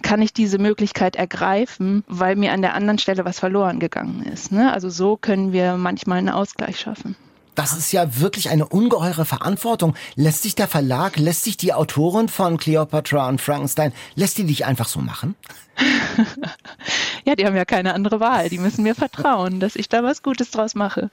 [0.02, 4.52] kann ich diese Möglichkeit ergreifen, weil mir an der anderen Stelle was verloren gegangen ist.
[4.52, 4.72] Ne?
[4.72, 7.16] Also so können wir manchmal einen Ausgleich schaffen.
[7.58, 9.96] Das ist ja wirklich eine ungeheure Verantwortung.
[10.14, 14.64] Lässt sich der Verlag, lässt sich die Autorin von Cleopatra und Frankenstein, lässt die dich
[14.64, 15.34] einfach so machen?
[17.24, 18.48] ja, die haben ja keine andere Wahl.
[18.48, 21.10] Die müssen mir vertrauen, dass ich da was Gutes draus mache.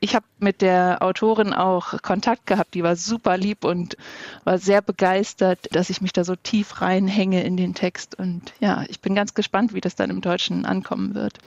[0.00, 2.74] Ich habe mit der Autorin auch Kontakt gehabt.
[2.74, 3.96] Die war super lieb und
[4.42, 8.16] war sehr begeistert, dass ich mich da so tief reinhänge in den Text.
[8.18, 11.38] Und ja, ich bin ganz gespannt, wie das dann im Deutschen ankommen wird.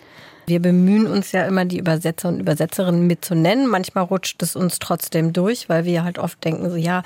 [0.50, 3.68] Wir bemühen uns ja immer, die Übersetzer und Übersetzerinnen mitzunennen.
[3.68, 7.04] Manchmal rutscht es uns trotzdem durch, weil wir halt oft denken, so ja,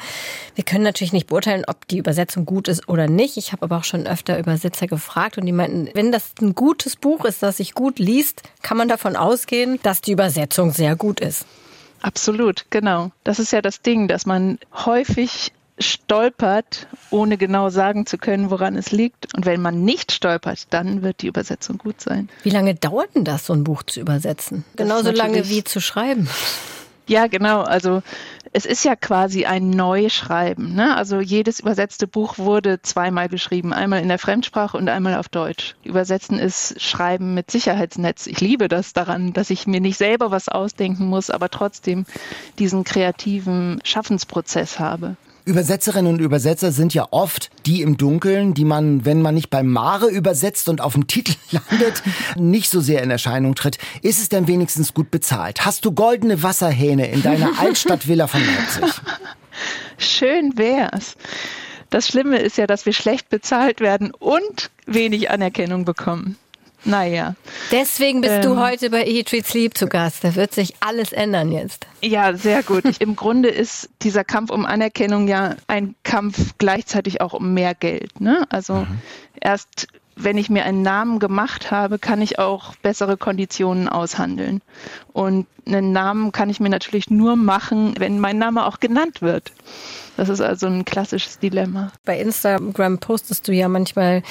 [0.55, 3.37] wir können natürlich nicht beurteilen, ob die Übersetzung gut ist oder nicht.
[3.37, 6.95] Ich habe aber auch schon öfter Übersetzer gefragt und die meinten, wenn das ein gutes
[6.95, 11.19] Buch ist, das sich gut liest, kann man davon ausgehen, dass die Übersetzung sehr gut
[11.19, 11.45] ist.
[12.01, 13.11] Absolut, genau.
[13.23, 18.75] Das ist ja das Ding, dass man häufig stolpert, ohne genau sagen zu können, woran
[18.75, 19.35] es liegt.
[19.35, 22.29] Und wenn man nicht stolpert, dann wird die Übersetzung gut sein.
[22.43, 24.63] Wie lange dauert denn das, so ein Buch zu übersetzen?
[24.75, 26.29] Genauso lange wie zu schreiben.
[27.07, 27.61] Ja, genau.
[27.61, 28.01] Also
[28.53, 30.73] es ist ja quasi ein Neuschreiben.
[30.73, 30.95] Ne?
[30.95, 35.75] Also jedes übersetzte Buch wurde zweimal geschrieben, einmal in der Fremdsprache und einmal auf Deutsch.
[35.83, 38.27] Übersetzen ist Schreiben mit Sicherheitsnetz.
[38.27, 42.05] Ich liebe das daran, dass ich mir nicht selber was ausdenken muss, aber trotzdem
[42.57, 45.17] diesen kreativen Schaffensprozess habe.
[45.45, 49.67] Übersetzerinnen und Übersetzer sind ja oft die im Dunkeln, die man, wenn man nicht beim
[49.67, 52.01] Mare übersetzt und auf dem Titel landet,
[52.35, 53.77] nicht so sehr in Erscheinung tritt.
[54.01, 55.65] Ist es denn wenigstens gut bezahlt?
[55.65, 59.01] Hast du goldene Wasserhähne in deiner Altstadtvilla von Leipzig?
[59.97, 61.15] Schön wär's.
[61.89, 66.37] Das Schlimme ist ja, dass wir schlecht bezahlt werden und wenig Anerkennung bekommen.
[66.85, 67.35] Naja.
[67.71, 70.23] Deswegen bist ähm, du heute bei Eat, Treat, Sleep zu Gast.
[70.23, 71.87] Da wird sich alles ändern jetzt.
[72.01, 72.83] Ja, sehr gut.
[72.99, 78.19] Im Grunde ist dieser Kampf um Anerkennung ja ein Kampf gleichzeitig auch um mehr Geld.
[78.19, 78.45] Ne?
[78.49, 78.99] Also mhm.
[79.39, 84.61] erst wenn ich mir einen Namen gemacht habe, kann ich auch bessere Konditionen aushandeln.
[85.11, 89.51] Und einen Namen kann ich mir natürlich nur machen, wenn mein Name auch genannt wird.
[90.17, 91.91] Das ist also ein klassisches Dilemma.
[92.05, 94.21] Bei Instagram postest du ja manchmal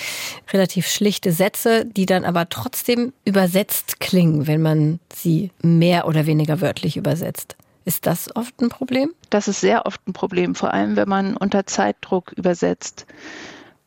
[0.52, 6.60] relativ schlichte Sätze, die dann aber trotzdem übersetzt klingen, wenn man sie mehr oder weniger
[6.60, 7.56] wörtlich übersetzt.
[7.84, 9.10] Ist das oft ein Problem?
[9.30, 13.06] Das ist sehr oft ein Problem, vor allem wenn man unter Zeitdruck übersetzt.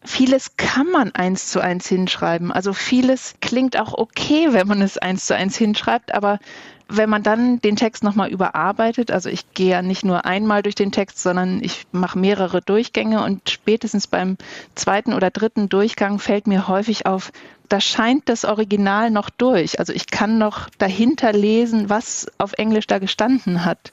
[0.05, 2.51] Vieles kann man eins zu eins hinschreiben.
[2.51, 6.39] Also vieles klingt auch okay, wenn man es eins zu eins hinschreibt, aber
[6.87, 10.75] wenn man dann den Text nochmal überarbeitet, also ich gehe ja nicht nur einmal durch
[10.75, 14.37] den Text, sondern ich mache mehrere Durchgänge und spätestens beim
[14.75, 17.31] zweiten oder dritten Durchgang fällt mir häufig auf,
[17.69, 19.79] da scheint das Original noch durch.
[19.79, 23.89] Also ich kann noch dahinter lesen, was auf Englisch da gestanden hat.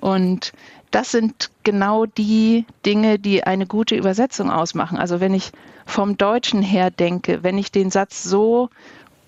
[0.00, 0.52] Und
[0.90, 4.98] das sind genau die Dinge, die eine gute Übersetzung ausmachen.
[4.98, 5.52] Also wenn ich
[5.84, 8.70] vom Deutschen her denke, wenn ich den Satz so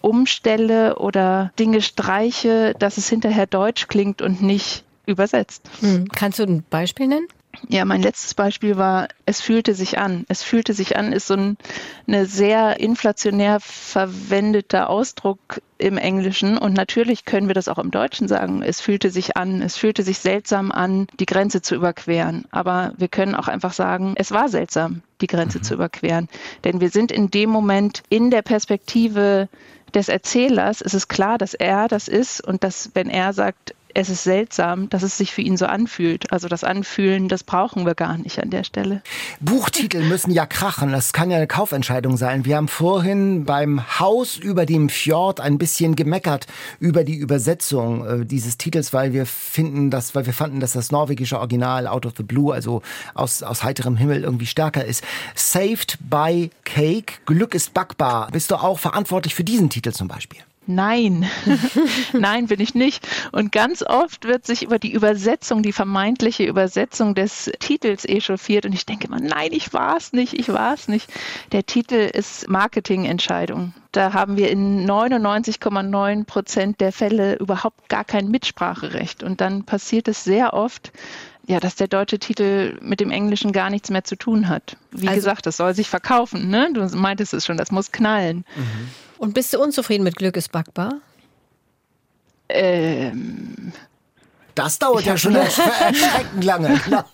[0.00, 5.68] umstelle oder Dinge streiche, dass es hinterher deutsch klingt und nicht übersetzt.
[5.80, 6.08] Hm.
[6.08, 7.26] Kannst du ein Beispiel nennen?
[7.68, 10.24] Ja, mein letztes Beispiel war, es fühlte sich an.
[10.28, 11.56] Es fühlte sich an, ist so ein
[12.06, 16.56] eine sehr inflationär verwendeter Ausdruck im Englischen.
[16.56, 18.62] Und natürlich können wir das auch im Deutschen sagen.
[18.62, 22.46] Es fühlte sich an, es fühlte sich seltsam an, die Grenze zu überqueren.
[22.50, 25.62] Aber wir können auch einfach sagen, es war seltsam, die Grenze mhm.
[25.64, 26.28] zu überqueren.
[26.64, 29.48] Denn wir sind in dem Moment in der Perspektive
[29.94, 34.08] des Erzählers ist es klar, dass er das ist und dass, wenn er sagt, es
[34.08, 36.32] ist seltsam, dass es sich für ihn so anfühlt.
[36.32, 39.02] Also das Anfühlen, das brauchen wir gar nicht an der Stelle.
[39.40, 40.92] Buchtitel müssen ja krachen.
[40.92, 42.44] Das kann ja eine Kaufentscheidung sein.
[42.44, 46.46] Wir haben vorhin beim Haus über dem Fjord ein bisschen gemeckert
[46.80, 50.90] über die Übersetzung äh, dieses Titels, weil wir finden, dass, weil wir fanden, dass das
[50.92, 52.82] norwegische Original Out of the Blue, also
[53.14, 55.02] aus, aus heiterem Himmel irgendwie stärker ist.
[55.34, 57.14] Saved by Cake.
[57.26, 58.28] Glück ist backbar.
[58.30, 60.40] Bist du auch verantwortlich für diesen Titel zum Beispiel?
[60.70, 61.26] Nein,
[62.12, 63.08] nein, bin ich nicht.
[63.32, 68.66] Und ganz oft wird sich über die Übersetzung, die vermeintliche Übersetzung des Titels echauffiert.
[68.66, 71.10] Und ich denke immer, nein, ich war es nicht, ich war es nicht.
[71.52, 73.72] Der Titel ist Marketingentscheidung.
[73.92, 79.22] Da haben wir in 99,9 Prozent der Fälle überhaupt gar kein Mitspracherecht.
[79.22, 80.92] Und dann passiert es sehr oft,
[81.48, 84.76] ja, dass der deutsche Titel mit dem Englischen gar nichts mehr zu tun hat.
[84.90, 86.50] Wie also, gesagt, das soll sich verkaufen.
[86.50, 86.70] Ne?
[86.74, 88.44] Du meintest es schon, das muss knallen.
[88.54, 88.88] Mhm.
[89.16, 91.00] Und bist du unzufrieden mit Glück ist backbar?
[92.50, 93.72] Ähm,
[94.54, 96.78] das dauert ja schon erschreckend lange.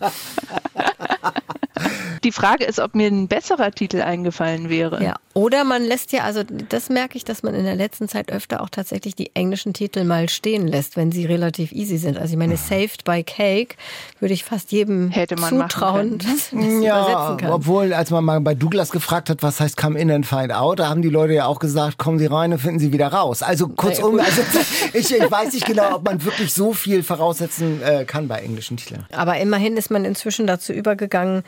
[2.25, 5.03] Die Frage ist, ob mir ein besserer Titel eingefallen wäre.
[5.05, 8.33] Ja, oder man lässt ja, also das merke ich, dass man in der letzten Zeit
[8.33, 12.16] öfter auch tatsächlich die englischen Titel mal stehen lässt, wenn sie relativ easy sind.
[12.18, 13.77] Also ich meine, Saved by Cake
[14.20, 17.51] würde ich fast jedem Hätte man zutrauen, dass man das Ja, übersetzen kann.
[17.53, 20.79] obwohl, als man mal bei Douglas gefragt hat, was heißt come in and find out,
[20.79, 23.43] da haben die Leute ja auch gesagt, kommen Sie rein und finden Sie wieder raus.
[23.43, 24.41] Also kurzum, also
[24.93, 28.77] ich, ich weiß nicht genau, ob man wirklich so viel voraussetzen äh, kann bei englischen
[28.77, 29.05] Titeln.
[29.12, 31.43] Aber immerhin ist man inzwischen dazu übergegangen,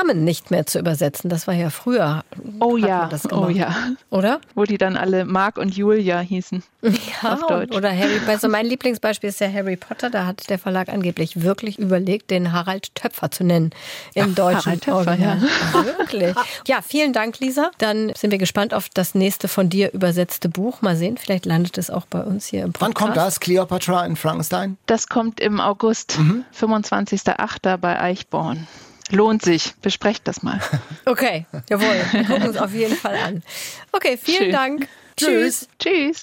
[0.00, 1.30] Namen nicht mehr zu übersetzen.
[1.30, 2.24] Das war ja früher.
[2.60, 3.74] Oh ja, oh ja.
[4.10, 4.40] Oder?
[4.54, 6.62] Wo die dann alle Mark und Julia hießen.
[6.82, 7.76] Ja, Auf Deutsch.
[7.76, 8.20] oder Harry.
[8.26, 10.08] Also mein Lieblingsbeispiel ist ja Harry Potter.
[10.08, 13.70] Da hat der Verlag angeblich wirklich überlegt, den Harald Töpfer zu nennen
[14.14, 15.42] im deutschen Harald Töpfer, Original.
[15.98, 16.34] Wirklich.
[16.66, 17.70] Ja, vielen Dank, Lisa.
[17.78, 20.80] Dann sind wir gespannt auf das nächste von dir übersetzte Buch.
[20.80, 22.82] Mal sehen, vielleicht landet es auch bei uns hier im Podcast.
[22.82, 23.40] Wann kommt das?
[23.40, 24.78] Cleopatra in Frankenstein?
[24.86, 26.18] Das kommt im August,
[26.58, 27.76] 25.08.
[27.76, 28.66] bei Eichborn.
[29.10, 29.74] Lohnt sich.
[29.82, 30.60] Besprecht das mal.
[31.06, 31.96] Okay, jawohl.
[32.12, 33.42] Wir gucken uns auf jeden Fall an.
[33.90, 34.52] Okay, vielen Schön.
[34.52, 34.88] Dank.
[35.16, 35.66] Tschüss.
[35.78, 36.22] Tschüss.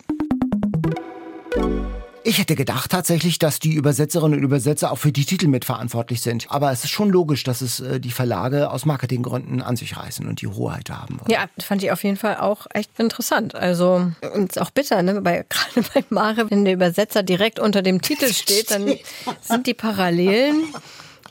[2.28, 6.52] Ich hätte gedacht tatsächlich, dass die Übersetzerinnen und Übersetzer auch für die Titel mitverantwortlich sind.
[6.52, 10.28] Aber es ist schon logisch, dass es äh, die Verlage aus Marketinggründen an sich reißen
[10.28, 11.32] und die Hoheit haben wollen.
[11.32, 13.56] Ja, fand ich auf jeden Fall auch echt interessant.
[13.56, 15.22] Also, und ist auch bitter, ne?
[15.22, 18.86] Bei, gerade bei Mare, wenn der Übersetzer direkt unter dem Titel steht, dann
[19.42, 20.66] sind die Parallelen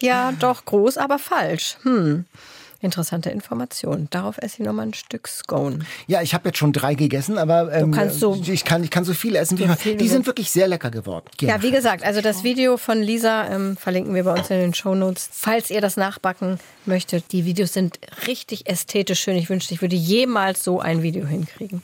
[0.01, 1.77] ja doch groß, aber falsch.
[1.83, 2.25] Hm.
[2.83, 4.07] Interessante Information.
[4.11, 5.79] Darauf esse ich nochmal ein Stück Scone.
[6.07, 9.03] Ja, ich habe jetzt schon drei gegessen, aber ähm, kannst so- ich, kann, ich kann
[9.05, 9.59] so viel essen.
[9.59, 11.25] Wie viel die sind wirklich sehr lecker geworden.
[11.41, 14.75] Ja, wie gesagt, also das Video von Lisa ähm, verlinken wir bei uns in den
[14.75, 15.31] Shownotes.
[15.33, 19.37] Falls ihr das nachbacken möchtet, die Videos sind richtig ästhetisch schön.
[19.37, 21.83] Ich wünschte, ich würde jemals so ein Video hinkriegen.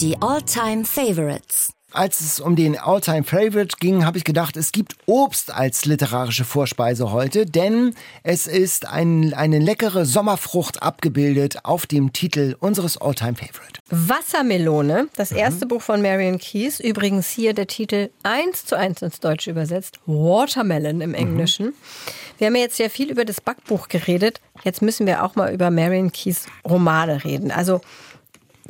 [0.00, 1.72] Die All-Time Favorites.
[1.94, 6.44] Als es um den All-Time Favorite ging, habe ich gedacht, es gibt Obst als literarische
[6.44, 13.36] Vorspeise heute, denn es ist ein, eine leckere Sommerfrucht abgebildet auf dem Titel unseres All-Time
[13.36, 13.78] Favorite.
[13.90, 16.80] Wassermelone, das erste Buch von Marion Keyes.
[16.80, 20.00] Übrigens hier der Titel eins zu eins ins Deutsche übersetzt.
[20.04, 21.74] Watermelon im Englischen.
[22.38, 24.40] Wir haben ja jetzt sehr viel über das Backbuch geredet.
[24.64, 27.52] Jetzt müssen wir auch mal über Marion Keyes Romane reden.
[27.52, 27.82] Also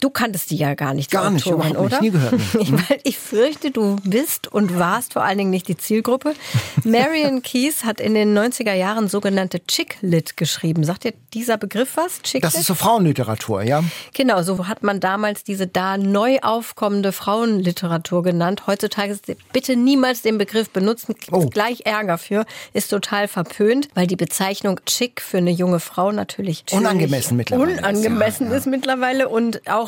[0.01, 2.01] Du kanntest die ja gar nicht, die Gar nicht, Autorin, überhaupt nicht, oder?
[2.03, 2.35] nie gehört.
[2.61, 6.35] Ich, weil ich fürchte, du bist und warst vor allen Dingen nicht die Zielgruppe.
[6.85, 10.85] Marion Keyes hat in den 90er Jahren sogenannte Chick-Lit geschrieben.
[10.85, 12.23] Sagt dir dieser Begriff was?
[12.23, 12.45] Chick-Lit?
[12.45, 13.83] Das ist so Frauenliteratur, ja?
[14.13, 18.67] Genau, so hat man damals diese da neu aufkommende Frauenliteratur genannt.
[18.67, 21.47] Heutzutage ist bitte niemals den Begriff benutzen, gibt's Oh.
[21.49, 26.65] gleich Ärger für, ist total verpönt, weil die Bezeichnung Chick für eine junge Frau natürlich
[26.73, 29.84] Unangemessen mittlerweile ist, Unangemessen ja, ist mittlerweile und auch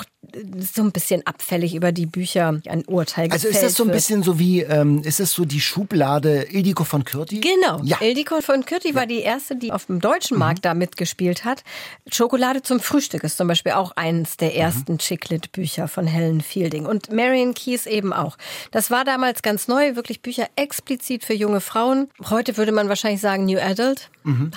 [0.75, 4.23] so ein bisschen abfällig über die Bücher ein Urteil Also ist das so ein bisschen
[4.23, 7.41] so wie, ähm, ist das so die Schublade Ildiko von Kürti?
[7.41, 7.81] Genau.
[7.83, 8.01] Ja.
[8.01, 11.63] Ildiko von Kürti war die erste, die auf dem deutschen Markt da mitgespielt hat.
[12.11, 16.87] Schokolade zum Frühstück ist zum Beispiel auch eines der ersten Chicklit-Bücher von Helen Fielding.
[16.87, 18.37] Und Marion Keyes eben auch.
[18.71, 22.09] Das war damals ganz neu, wirklich Bücher explizit für junge Frauen.
[22.29, 24.11] Heute würde man wahrscheinlich sagen New Adult.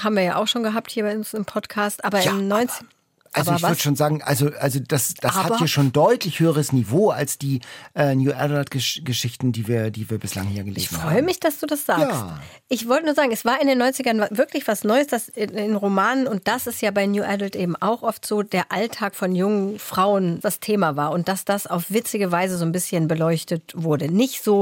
[0.04, 2.04] Haben wir ja auch schon gehabt hier bei uns im Podcast.
[2.04, 2.88] Aber Ja, im 19...
[3.32, 6.74] Also aber ich würde schon sagen, also, also das, das hat hier schon deutlich höheres
[6.74, 7.62] Niveau als die
[7.96, 11.12] äh, New Adult Gesch Geschichten, die wir, die wir bislang hier gelesen Ich haben.
[11.12, 12.10] freue mich, dass du das sagst.
[12.10, 12.40] Ja.
[12.68, 15.76] Ich wollte nur sagen, es war in den 90ern wirklich was Neues, das in, in
[15.76, 19.36] Romanen, und das ist ja bei New Adult eben auch oft so, der Alltag von
[19.36, 23.74] jungen Frauen das Thema war und dass das auf witzige Weise so ein bisschen beleuchtet
[23.76, 24.12] wurde.
[24.12, 24.60] Nicht so,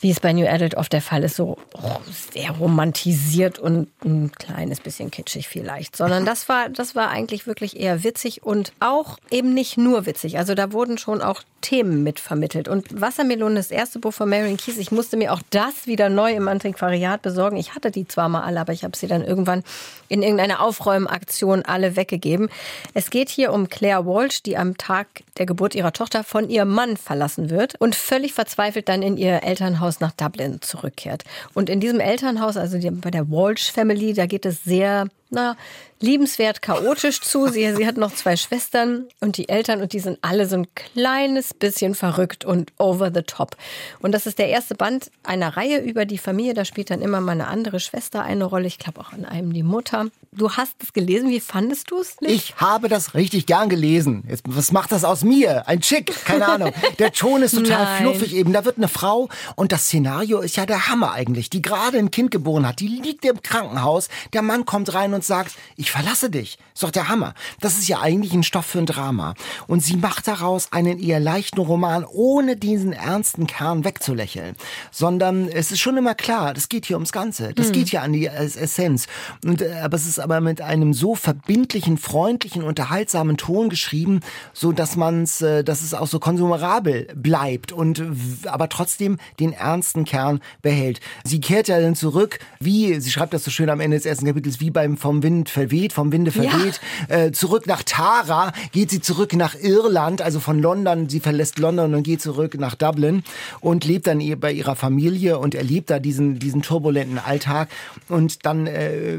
[0.00, 4.30] wie es bei New Adult oft der Fall ist, so oh, sehr romantisiert und ein
[4.32, 9.18] kleines bisschen kitschig vielleicht, sondern das war, das war eigentlich wirklich eher witzig und auch
[9.30, 10.38] eben nicht nur witzig.
[10.38, 12.68] Also da wurden schon auch Themen mit vermittelt.
[12.68, 16.32] Und Wassermelone, das erste Buch von Marion Keyes, ich musste mir auch das wieder neu
[16.32, 17.56] im Antiquariat besorgen.
[17.56, 19.64] Ich hatte die zwar mal alle, aber ich habe sie dann irgendwann
[20.08, 22.50] in irgendeiner Aufräumaktion alle weggegeben.
[22.94, 26.68] Es geht hier um Claire Walsh, die am Tag der Geburt ihrer Tochter von ihrem
[26.68, 31.24] Mann verlassen wird und völlig verzweifelt dann in ihr Elternhaus nach Dublin zurückkehrt.
[31.54, 35.56] Und in diesem Elternhaus, also bei der Walsh Family, da geht es sehr na,
[36.00, 37.48] liebenswert chaotisch zu.
[37.48, 40.66] Sie, sie hat noch zwei Schwestern und die Eltern und die sind alle so ein
[40.74, 43.56] kleines bisschen verrückt und over the top.
[44.00, 46.54] Und das ist der erste Band einer Reihe über die Familie.
[46.54, 48.66] Da spielt dann immer mal eine andere Schwester eine Rolle.
[48.66, 50.06] Ich glaube auch an einem die Mutter.
[50.32, 51.30] du hast es gelesen.
[51.30, 52.16] Wie fandest du es?
[52.20, 54.22] Ich habe das richtig gern gelesen.
[54.28, 55.66] Jetzt, was macht das aus mir?
[55.66, 56.72] Ein Chick, keine Ahnung.
[56.98, 58.02] Der Ton ist total Nein.
[58.02, 58.52] fluffig eben.
[58.52, 61.48] Da wird eine Frau und das Szenario ist ja der Hammer eigentlich.
[61.48, 64.08] Die gerade ein Kind geboren hat, die liegt im Krankenhaus.
[64.34, 66.58] Der Mann kommt rein und sagt, ich verlasse dich.
[66.74, 67.34] Ist doch der Hammer.
[67.60, 69.34] Das ist ja eigentlich ein Stoff für ein Drama.
[69.66, 74.56] Und sie macht daraus einen eher leichten Roman, ohne diesen ernsten Kern wegzulächeln.
[74.90, 77.52] Sondern es ist schon immer klar, das geht hier ums Ganze.
[77.54, 79.06] Das geht hier an die Es- Essenz.
[79.44, 84.20] Und, äh, aber es ist aber mit einem so verbindlichen, freundlichen, unterhaltsamen Ton geschrieben,
[84.52, 88.02] so dass man's, äh, dass es auch so konsumerabel bleibt und
[88.46, 91.00] aber trotzdem den ernsten Kern behält.
[91.24, 94.26] Sie kehrt ja dann zurück, wie, sie schreibt das so schön am Ende des ersten
[94.26, 99.00] Kapitels, wie beim vom Wind verweht, vom Winde verweht, äh, zurück nach Tara, geht sie
[99.00, 103.22] zurück nach Irland, also von London, sie verlässt London und geht zurück nach Dublin
[103.60, 107.68] und lebt dann bei ihrer Familie und erlebt da diesen, diesen turbulenten Alltag
[108.08, 109.16] und dann äh,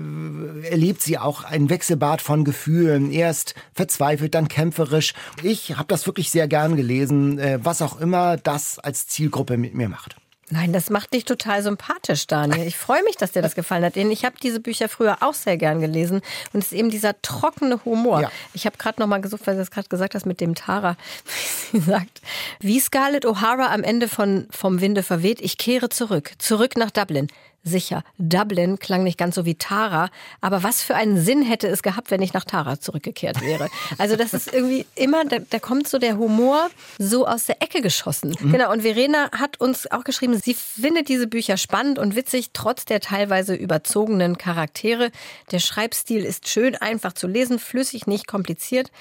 [0.69, 3.09] erlebt sie auch ein Wechselbad von Gefühlen.
[3.09, 5.13] Erst verzweifelt, dann kämpferisch.
[5.41, 9.73] Ich habe das wirklich sehr gern gelesen, äh, was auch immer das als Zielgruppe mit
[9.73, 10.17] mir macht.
[10.49, 12.65] Nein, das macht dich total sympathisch, Daniel.
[12.65, 13.97] Ich freue mich, dass dir das gefallen hat.
[13.97, 16.21] Ich habe diese Bücher früher auch sehr gern gelesen.
[16.53, 18.21] Und es ist eben dieser trockene Humor.
[18.21, 18.31] Ja.
[18.53, 20.95] Ich habe gerade noch mal gesucht, weil du das gerade gesagt hast mit dem Tara.
[21.71, 22.21] Sie sagt,
[22.61, 26.31] wie Scarlett O'Hara am Ende von Vom Winde verweht, ich kehre zurück.
[26.37, 27.27] Zurück nach Dublin.
[27.67, 30.09] Sicher, Dublin klang nicht ganz so wie Tara,
[30.41, 33.69] aber was für einen Sinn hätte es gehabt, wenn ich nach Tara zurückgekehrt wäre?
[33.97, 37.81] Also das ist irgendwie immer, da, da kommt so der Humor so aus der Ecke
[37.81, 38.35] geschossen.
[38.39, 42.85] Genau, und Verena hat uns auch geschrieben, sie findet diese Bücher spannend und witzig, trotz
[42.85, 45.11] der teilweise überzogenen Charaktere.
[45.51, 48.91] Der Schreibstil ist schön, einfach zu lesen, flüssig, nicht kompliziert.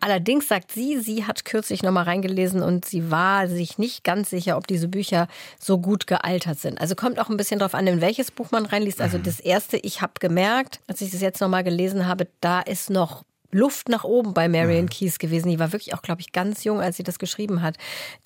[0.00, 4.56] Allerdings sagt sie, sie hat kürzlich nochmal reingelesen und sie war sich nicht ganz sicher,
[4.56, 5.28] ob diese Bücher
[5.58, 6.80] so gut gealtert sind.
[6.80, 9.00] Also kommt auch ein bisschen drauf an, in welches Buch man reinliest.
[9.00, 12.90] Also das erste, ich habe gemerkt, als ich das jetzt nochmal gelesen habe, da ist
[12.90, 15.48] noch Luft nach oben bei Marion Keyes gewesen.
[15.48, 17.76] Die war wirklich auch, glaube ich, ganz jung, als sie das geschrieben hat.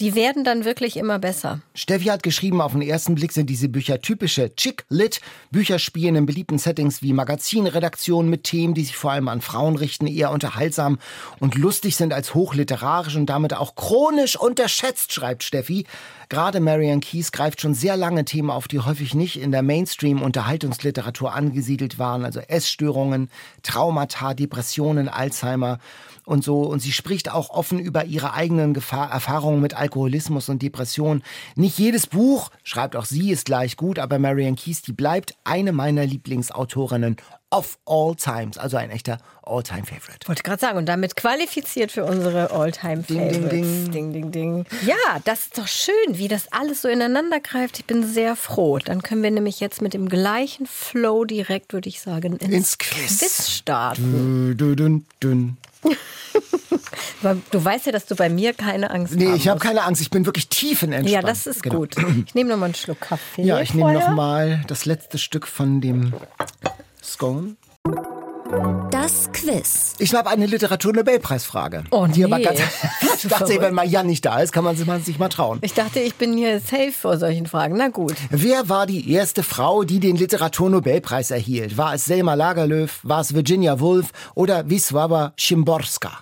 [0.01, 1.61] Die werden dann wirklich immer besser.
[1.75, 5.21] Steffi hat geschrieben, auf den ersten Blick sind diese Bücher typische Chick-Lit.
[5.51, 9.77] Bücher spielen in beliebten Settings wie Magazinredaktionen mit Themen, die sich vor allem an Frauen
[9.77, 10.99] richten, eher unterhaltsam
[11.41, 15.87] und lustig sind als hochliterarisch und damit auch chronisch unterschätzt, schreibt Steffi.
[16.29, 21.33] Gerade Marianne Keyes greift schon sehr lange Themen auf, die häufig nicht in der Mainstream-Unterhaltungsliteratur
[21.33, 23.31] angesiedelt waren, also Essstörungen,
[23.63, 25.79] Traumata, Depressionen, Alzheimer
[26.25, 26.63] und so.
[26.63, 31.23] Und sie spricht auch offen über ihre eigenen Gefahr Erfahrungen mit Alkoholismus und Depression.
[31.57, 35.73] Nicht jedes Buch, schreibt auch sie, ist gleich gut, aber Marianne Keyes, die bleibt eine
[35.73, 37.17] meiner Lieblingsautorinnen
[37.55, 40.27] of all times, also ein echter All-Time-Favorite.
[40.27, 43.51] Wollte gerade sagen, und damit qualifiziert für unsere All-Time-Favorites.
[43.51, 44.67] Ding, ding, ding, ding, ding.
[44.85, 47.79] Ja, das ist doch schön, wie das alles so ineinander greift.
[47.79, 48.79] Ich bin sehr froh.
[48.79, 52.79] Dann können wir nämlich jetzt mit dem gleichen Flow direkt, würde ich sagen, ins, Ins
[52.79, 53.19] Quiz.
[53.21, 54.57] Quiz starten.
[54.57, 55.57] Dün, dün, dün.
[57.51, 60.03] Du weißt ja, dass du bei mir keine Angst Nee, haben ich habe keine Angst,
[60.03, 61.11] ich bin wirklich tiefenentspannt.
[61.11, 61.77] Ja, das ist Genau.
[61.77, 61.97] gut.
[62.27, 63.43] Ich nehme noch mal einen Schluck Kaffee.
[63.43, 64.17] Ja, ich nehme noch vorher.
[64.17, 66.13] mal das letzte Stück von dem
[67.03, 67.57] Scone.
[68.91, 69.95] Das Quiz.
[69.99, 71.85] Ich habe eine Literatur-Nobelpreisfrage.
[71.91, 72.45] Oh, Die aber nee.
[72.45, 72.59] ganz,
[73.01, 73.63] Bist ich dachte, verrückt?
[73.63, 75.59] wenn mal Jan nicht da ist, kann man sich man sich mal trauen.
[75.63, 77.77] Ich dachte, ich bin hier safe vor solchen Fragen.
[77.77, 78.15] Na gut.
[78.31, 81.77] Wer war die erste Frau, die den Literatur-Nobelpreis erhielt?
[81.77, 86.13] War es Selma Lagerlöf, war es Virginia Woolf oder Wisława Szymborska?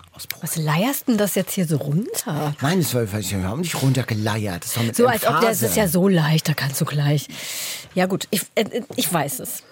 [0.41, 2.55] Was leierst denn das jetzt hier so runter?
[2.61, 4.63] Nein, das war, wir haben nicht runtergeleiert.
[4.65, 5.65] Das So, als ob das Emphase.
[5.67, 7.27] ist ja so leicht, da kannst du gleich.
[7.95, 9.63] Ja gut, ich, äh, ich weiß es.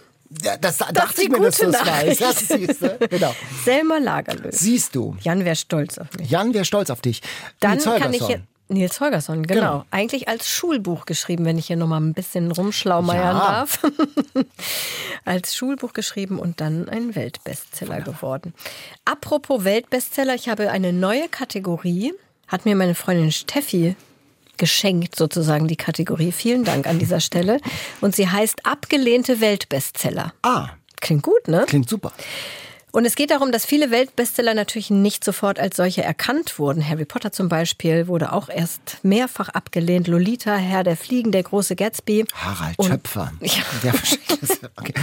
[0.43, 2.21] Ja, das, ist dachte ich mir, dass du es weißt.
[2.21, 2.97] Das siehst du.
[3.09, 3.35] Genau.
[3.65, 4.55] Selma Lagerlöf.
[4.57, 5.15] Siehst du.
[5.21, 6.29] Jan wäre stolz auf mich.
[6.29, 7.21] Jan wäre stolz auf dich.
[7.59, 8.29] Dann Nils kann ich Holgersson.
[8.29, 8.43] jetzt.
[8.69, 9.59] Nils Holgersson, genau.
[9.59, 9.85] Genau.
[9.91, 13.39] Eigentlich als Schulbuch geschrieben, wenn ich hier nochmal ein bisschen rumschlaumeiern Ja.
[13.39, 13.79] darf.
[15.25, 18.53] als Schulbuch geschrieben und dann ein Weltbestseller geworden.
[19.05, 22.13] Apropos Weltbestseller, ich habe eine neue Kategorie.
[22.47, 23.95] Hat mir meine Freundin Steffi
[24.61, 26.31] geschenkt, sozusagen die Kategorie.
[26.31, 27.59] Vielen Dank an dieser Stelle.
[27.99, 30.33] Und sie heißt Abgelehnte Weltbestseller.
[30.43, 30.69] Ah,
[31.01, 31.65] Klingt gut, ne?
[31.67, 32.13] klingt super.
[32.93, 36.85] Und es geht darum, dass viele Weltbestseller natürlich nicht sofort als solche erkannt wurden.
[36.87, 40.07] Harry Potter zum Beispiel wurde auch erst mehrfach abgelehnt.
[40.09, 42.25] Lolita, Herr der Fliegen, der große Gatsby.
[42.35, 43.31] Harald Und- Schöpfer.
[43.41, 43.63] Ja.
[43.83, 43.93] Ja,
[44.77, 44.93] okay.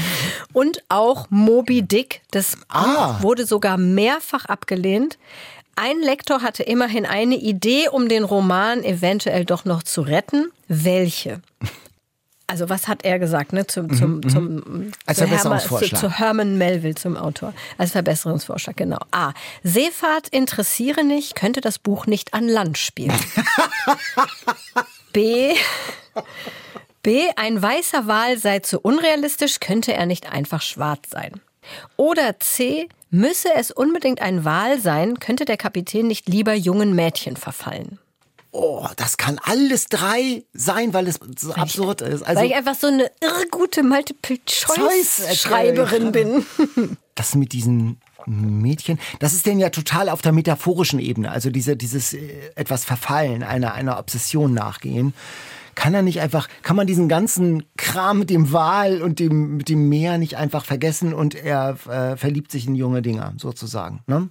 [0.53, 2.21] Und auch Moby Dick.
[2.31, 3.23] Das Ah.
[3.23, 5.17] Wurde sogar mehrfach abgelehnt.
[5.81, 10.51] Ein Lektor hatte immerhin eine Idee, um den Roman eventuell doch noch zu retten.
[10.67, 11.41] Welche?
[12.49, 13.67] Also was hat er gesagt, ne?
[13.67, 16.01] Zum, zum, zum, Mhm, Als zu Herma- Verbesserungsvorschlag.
[16.01, 17.53] Zu, zu Herman Melville, zum Autor.
[17.77, 18.99] Als Verbesserungsvorschlag, genau.
[19.13, 19.33] A.
[19.63, 23.13] Seefahrt interessiere nicht, könnte das Buch nicht an Land spielen.
[25.13, 25.55] B.
[27.03, 27.23] B.
[27.37, 31.33] Ein weißer Wal sei zu unrealistisch, könnte er nicht einfach schwarz sein.
[31.97, 32.89] Oder C.
[33.11, 37.99] Müsse es unbedingt ein Wal sein, könnte der Kapitän nicht lieber jungen Mädchen verfallen.
[38.51, 42.23] Oh, das kann alles drei sein, weil es so absurd ist.
[42.23, 46.47] Also, Weil ich einfach so eine irrgute Multiple-Choice-Schreiberin bin.
[47.15, 51.77] das mit diesen Mädchen, das ist denn ja total auf der metaphorischen Ebene, also diese,
[51.77, 52.21] dieses äh,
[52.57, 55.15] etwas Verfallen, einer, einer Obsession nachgehen.
[55.79, 59.69] Kann er nicht einfach, kann man diesen ganzen Kram mit dem Wal und dem, mit
[59.69, 64.29] dem Meer nicht einfach vergessen und er äh, verliebt sich in junge Dinger, sozusagen, ne?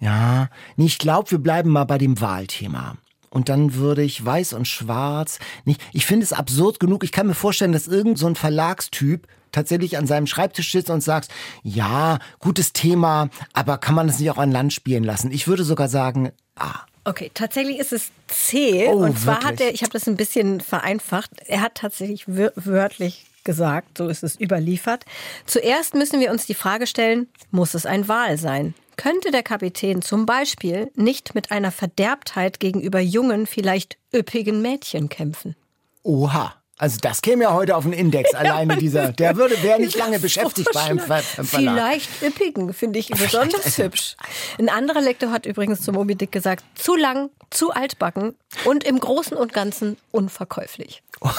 [0.00, 2.96] Ja, nee, ich glaube, wir bleiben mal bei dem Wahlthema.
[3.28, 5.78] Und dann würde ich weiß und schwarz nicht.
[5.92, 7.04] Ich finde es absurd genug.
[7.04, 11.02] Ich kann mir vorstellen, dass irgend so ein Verlagstyp tatsächlich an seinem Schreibtisch sitzt und
[11.02, 11.28] sagt,
[11.62, 15.32] ja, gutes Thema, aber kann man das nicht auch an Land spielen lassen?
[15.32, 16.80] Ich würde sogar sagen, ah.
[17.04, 18.88] Okay, tatsächlich ist es C.
[18.88, 19.68] Oh, und zwar hat wirklich?
[19.68, 24.22] er, ich habe das ein bisschen vereinfacht, er hat tatsächlich wör wörtlich gesagt, so ist
[24.22, 25.04] es überliefert.
[25.46, 28.74] Zuerst müssen wir uns die Frage stellen, muss es ein Wal sein?
[28.96, 35.56] Könnte der Kapitän zum Beispiel nicht mit einer Verderbtheit gegenüber jungen, vielleicht üppigen Mädchen kämpfen?
[36.04, 36.61] Oha.
[36.78, 39.12] Also das käme ja heute auf den Index alleine dieser.
[39.12, 41.74] Der würde wäre nicht lange beschäftigt beim, Ver beim Verlag.
[41.74, 44.16] Vielleicht üppigen, finde ich besonders also- hübsch.
[44.58, 48.98] Ein anderer Lektor hat übrigens zu Moby Dick gesagt, zu lang, zu altbacken und im
[48.98, 51.02] Großen und Ganzen unverkäuflich.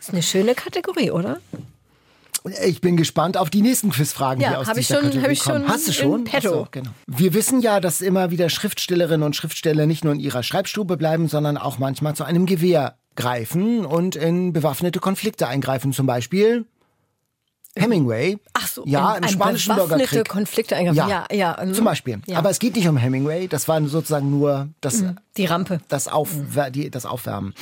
[0.00, 1.40] ist eine schöne Kategorie, oder?
[2.62, 5.24] Ich bin gespannt auf die nächsten Quizfragen, Ja, die aus hab ich dieser schon- Kategorie
[5.24, 5.62] hab ich kommen.
[5.64, 6.24] schon Hast du schon?
[6.24, 6.48] petto.
[6.48, 6.90] Ach so, genau.
[7.06, 11.28] Wir wissen ja, dass immer wieder Schriftstellerinnen und Schriftsteller nicht nur in ihrer Schreibstube bleiben,
[11.28, 15.92] sondern auch manchmal zu einem Gewehr greifen und in bewaffnete Konflikte eingreifen.
[15.92, 16.66] Zum Beispiel
[17.76, 18.38] Hemingway.
[18.52, 20.28] Ach so, ja, in im spanischen bewaffnete Bürgerkrieg.
[20.28, 21.08] Konflikte eingreifen.
[21.08, 22.20] Ja, ja, ähm, Zum Beispiel.
[22.26, 22.38] ja.
[22.38, 23.48] Aber es geht nicht um Hemingway.
[23.48, 25.02] Das war sozusagen nur das
[25.36, 25.80] Die Rampe.
[25.88, 27.52] das, Aufwer die, das Aufwärmen.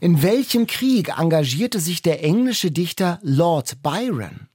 [0.00, 4.48] In welchem Krieg engagierte sich der englische Dichter Lord Byron?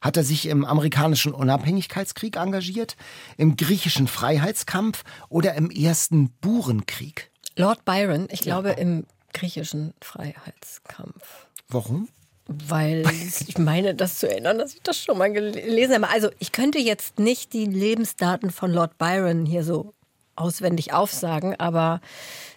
[0.00, 2.96] Hat er sich im amerikanischen Unabhängigkeitskrieg engagiert,
[3.36, 7.30] im griechischen Freiheitskampf oder im ersten Burenkrieg?
[7.56, 11.46] Lord Byron, ich glaube im griechischen Freiheitskampf.
[11.68, 12.08] Warum?
[12.46, 13.04] Weil
[13.46, 16.08] ich meine, das zu erinnern, dass ich das schon mal gelesen habe.
[16.08, 19.94] Also ich könnte jetzt nicht die Lebensdaten von Lord Byron hier so
[20.34, 22.00] auswendig aufsagen, aber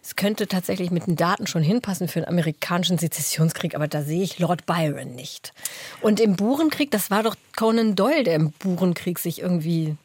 [0.01, 4.23] es könnte tatsächlich mit den Daten schon hinpassen für den amerikanischen Sezessionskrieg, aber da sehe
[4.23, 5.53] ich Lord Byron nicht.
[6.01, 9.97] Und im Burenkrieg, das war doch Conan Doyle, der im Burenkrieg sich irgendwie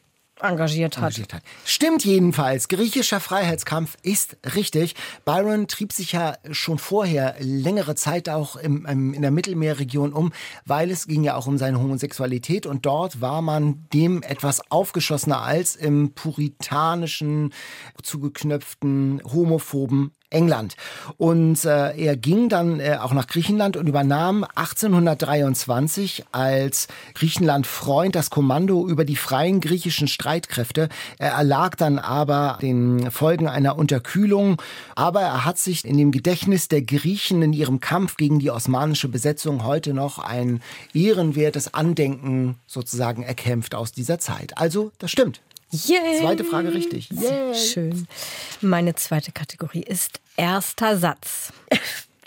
[0.42, 1.04] engagiert hat.
[1.04, 1.42] engagiert hat.
[1.64, 2.68] Stimmt jedenfalls.
[2.68, 4.94] Griechischer Freiheitskampf ist richtig.
[5.24, 10.32] Byron trieb sich ja schon vorher längere Zeit auch im, im, in der Mittelmeerregion um,
[10.66, 15.42] weil es ging ja auch um seine Homosexualität und dort war man dem etwas aufgeschossener
[15.42, 17.52] als im puritanischen,
[18.02, 20.76] zugeknöpften, homophoben England.
[21.18, 28.30] Und äh, er ging dann äh, auch nach Griechenland und übernahm 1823 als Griechenland-Freund das
[28.30, 30.88] Kommando über die freien griechischen Streitkräfte.
[31.18, 34.60] Er erlag dann aber den Folgen einer Unterkühlung,
[34.94, 39.08] aber er hat sich in dem Gedächtnis der Griechen in ihrem Kampf gegen die osmanische
[39.08, 40.62] Besetzung heute noch ein
[40.94, 44.56] ehrenwertes Andenken sozusagen erkämpft aus dieser Zeit.
[44.56, 45.40] Also, das stimmt.
[45.70, 46.20] Yay.
[46.20, 47.08] Zweite Frage richtig.
[47.12, 48.06] Sehr schön.
[48.60, 51.52] Meine zweite Kategorie ist erster Satz.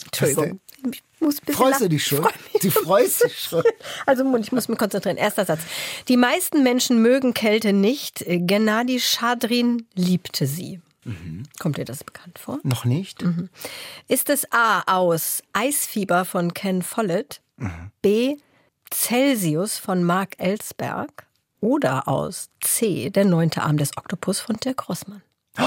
[0.06, 0.60] Entschuldigung.
[0.92, 2.28] Ich muss ein Freust du dich schon?
[2.62, 3.64] Du freust dich schon.
[4.06, 5.18] Also ich muss mich konzentrieren.
[5.18, 5.62] Erster Satz.
[6.08, 8.24] Die meisten Menschen mögen Kälte nicht.
[8.28, 10.82] Gennady Schadrin liebte sie.
[11.60, 12.60] Kommt dir das bekannt vor?
[12.64, 13.24] Noch nicht?
[14.08, 17.42] Ist es A aus Eisfieber von Ken Follett,
[18.02, 18.38] B
[18.94, 21.26] Celsius von Mark Ellsberg
[21.64, 25.22] oder aus C der neunte Arm des Oktopus von Dirk Rossmann?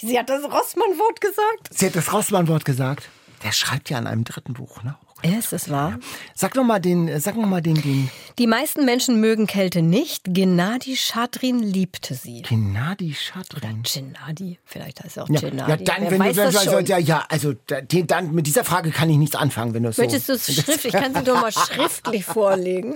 [0.00, 1.70] Sie hat das Rossmann-Wort gesagt.
[1.70, 3.08] Sie hat das Rossmann-Wort gesagt.
[3.44, 4.96] Der schreibt ja an einem dritten Buch, ne?
[5.22, 5.98] Ist es wahr?
[6.36, 8.08] Sag noch mal den, sag noch mal den, den
[8.38, 10.22] Die meisten Menschen mögen Kälte nicht.
[10.28, 12.42] Gennady Schadrin liebte sie.
[12.42, 13.82] Gennady Schadrin.
[13.82, 15.70] Gennady, vielleicht heißt er auch Ja, Gennady.
[15.70, 16.86] ja, dann, Wer wenn weiß du, das also, schon?
[16.86, 19.96] ja, ja, also, den- dann, mit dieser Frage kann ich nichts anfangen, wenn du es
[19.96, 20.02] so.
[20.02, 20.84] Möchtest du es schriftlich?
[20.84, 22.94] Ich kann sie doch mal schriftlich vorlegen,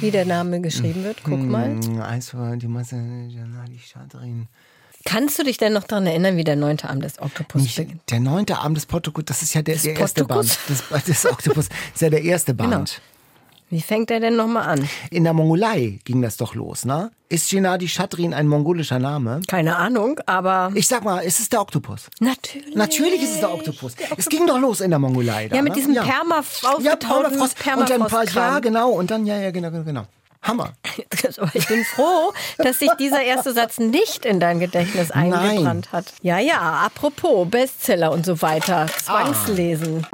[0.00, 1.18] wie der Name geschrieben wird.
[1.24, 1.70] Guck mal.
[1.70, 4.48] Hm, Also, die Masse, Gennady Schadrin.
[5.04, 8.02] Kannst du dich denn noch daran erinnern, wie der neunte Arm des Oktopus Nicht, beginnt?
[8.10, 10.24] der neunte Arm des Portugus, das ist ja der, der erste?
[10.24, 10.56] Band.
[10.68, 12.70] Das, das Oktopus ist ja der erste Band.
[12.70, 12.84] Genau.
[13.70, 14.86] Wie fängt er denn nochmal an?
[15.10, 17.10] In der Mongolei ging das doch los, ne?
[17.30, 19.40] Ist Gennady Schadrin ein mongolischer Name?
[19.48, 22.08] Keine Ahnung, aber Ich sag mal, ist es der Oktopus?
[22.20, 22.74] natürlich.
[22.76, 23.94] Natürlich ist es der Oktopus.
[24.18, 25.48] Es ging doch los in der Mongolei.
[25.48, 25.76] Da, Ja, mit ne?
[25.76, 26.02] diesem ja.
[26.02, 27.56] Permaf Ja, Permafrost.
[27.78, 28.90] Und dann ein paar, ja, genau.
[28.90, 30.04] Und dann, ja, ja, genau, genau, genau.
[30.42, 30.72] Hammer.
[31.38, 36.12] Aber ich bin froh, dass sich dieser erste Satz nicht in dein Gedächtnis eingebrannt hat.
[36.22, 38.86] Ja, ja, apropos Bestseller und so weiter.
[39.04, 40.06] Zwangslesen.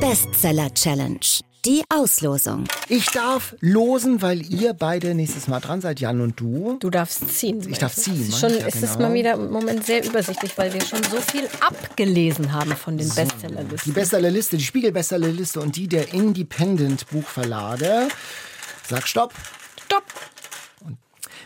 [0.00, 1.18] Bestseller Challenge.
[1.66, 2.64] Die Auslosung.
[2.88, 6.78] Ich darf losen, weil ihr beide nächstes Mal dran seid, Jan und du.
[6.80, 7.60] Du darfst ziehen.
[7.68, 8.22] Ich darf ziehen.
[8.22, 9.08] Es ist, schon, Ja, es ist genau.
[9.08, 13.10] mal wieder im Moment sehr übersichtlich, weil wir schon so viel abgelesen haben von den
[13.10, 13.92] Die Bestsellerlisten.
[13.92, 18.08] Bestsellerliste, die Spiegel-Bestsellerliste und die der Independent-Buchverlage.
[18.90, 19.32] Sag Stopp.
[19.84, 20.02] Stopp!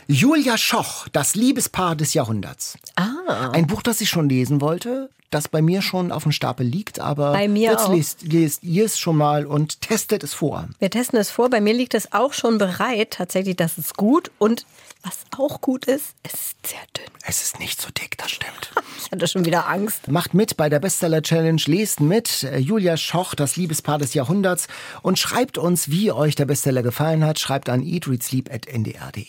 [0.07, 2.79] Julia Schoch, das Liebespaar des Jahrhunderts.
[2.97, 6.65] Ah, Ein Buch, das ich schon lesen wollte, das bei mir schon auf dem Stapel
[6.67, 7.95] liegt, aber Bei mir jetzt auch.
[7.95, 10.69] lest, lest ihr es schon mal und testet es vor.
[10.79, 11.51] wir testen es vor.
[11.51, 13.11] Bei mir liegt es auch schon bereit.
[13.13, 14.31] Tatsächlich, das ist gut.
[14.39, 14.65] Und
[15.03, 17.05] was auch gut ist, es ist sehr dünn.
[17.27, 18.73] Es ist nicht so dick, das stimmt.
[19.07, 20.09] Ich hatte schon wieder Angst.
[20.09, 22.43] Macht mit bei der Bestseller Challenge, lest mit.
[22.43, 24.67] Äh, Julia Schoch, das Liebespaar des Jahrhunderts
[25.03, 27.39] und schreibt uns, wie euch der Bestseller gefallen hat.
[27.39, 29.27] Schreibt an eatreadsleep.ndr.de.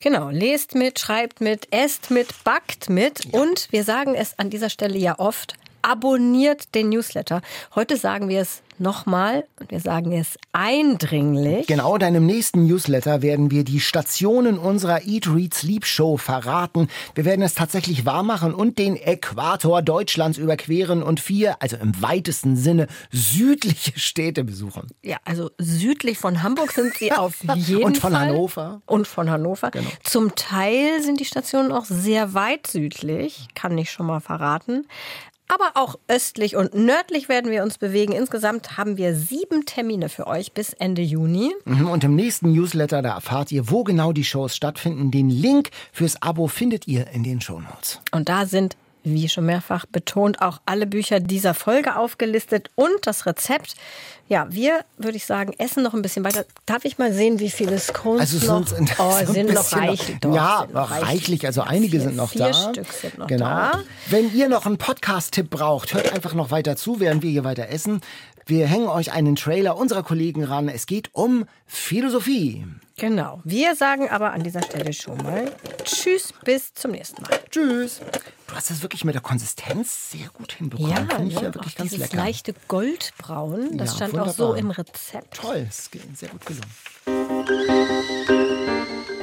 [0.00, 3.32] Genau, lest mit, schreibt mit, esst mit, backt mit.
[3.32, 5.54] Und wir sagen es an dieser Stelle ja oft,
[5.86, 7.42] abonniert den Newsletter.
[7.76, 11.66] Heute sagen wir es nochmal und wir sagen es eindringlich.
[11.66, 16.88] Genau, denn im nächsten Newsletter werden wir die Stationen unserer Eat, Read, Sleep Show verraten.
[17.14, 22.56] Wir werden es tatsächlich wahrmachen und den Äquator Deutschlands überqueren und vier, also im weitesten
[22.56, 24.88] Sinne, südliche Städte besuchen.
[25.02, 28.28] Ja, also südlich von Hamburg sind sie auf jeden Und von Fall.
[28.28, 28.82] Hannover.
[28.86, 29.70] Und von Hannover.
[29.70, 29.88] Genau.
[30.02, 34.86] Zum Teil sind die Stationen auch sehr weit südlich, kann ich schon mal verraten.
[35.48, 38.12] Aber auch östlich und nördlich werden wir uns bewegen.
[38.12, 41.54] Insgesamt haben wir sieben Termine für euch bis Ende Juni.
[41.64, 45.10] Mhm, Und im nächsten Newsletter, da erfahrt ihr, wo genau die Shows stattfinden.
[45.10, 48.00] Den Link fürs Abo findet ihr in den Shownotes.
[48.10, 48.76] Und da sind,
[49.14, 53.74] wie schon mehrfach betont, auch alle Bücher dieser Folge aufgelistet und das Rezept.
[54.28, 56.44] Ja, wir, würde ich sagen, essen noch ein bisschen weiter.
[56.66, 58.66] Darf ich mal sehen, wie viele Scones Also es noch?
[58.66, 60.18] sind, oh, so sind noch reichlich.
[60.20, 61.46] Doch, ja, noch reichlich.
[61.46, 62.52] Also einige Vier- sind noch vier da.
[62.52, 63.44] Stück sind noch genau.
[63.46, 63.82] da.
[64.10, 67.68] Wenn ihr noch einen Podcast-Tipp braucht, hört einfach noch weiter zu, während wir hier weiter
[67.68, 68.00] essen.
[68.48, 70.68] Wir hängen euch einen Trailer unserer Kollegen ran.
[70.68, 72.64] Es geht um Philosophie.
[72.96, 73.40] Genau.
[73.42, 77.40] Wir sagen aber an dieser Stelle schon mal Tschüss, bis zum nächsten Mal.
[77.50, 78.00] Tschüss.
[78.46, 80.92] Du hast das wirklich mit der Konsistenz sehr gut hinbekommen.
[80.92, 81.42] Ja, Finde ich ne?
[81.48, 82.16] ja wirklich auch ganz dieses lecker.
[82.22, 84.32] leichte Goldbraun, das Ja, stand wunderbar.
[84.32, 85.34] auch so im Rezept.
[85.34, 86.70] Toll, es ist sehr gut gelungen.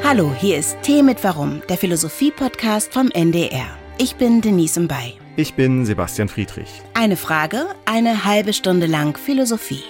[0.03, 3.67] Hallo, hier ist Tee mit Warum, der Philosophie-Podcast vom NDR.
[3.97, 5.17] Ich bin Denise Mbay.
[5.35, 6.69] Ich bin Sebastian Friedrich.
[6.93, 9.81] Eine Frage, eine halbe Stunde lang Philosophie.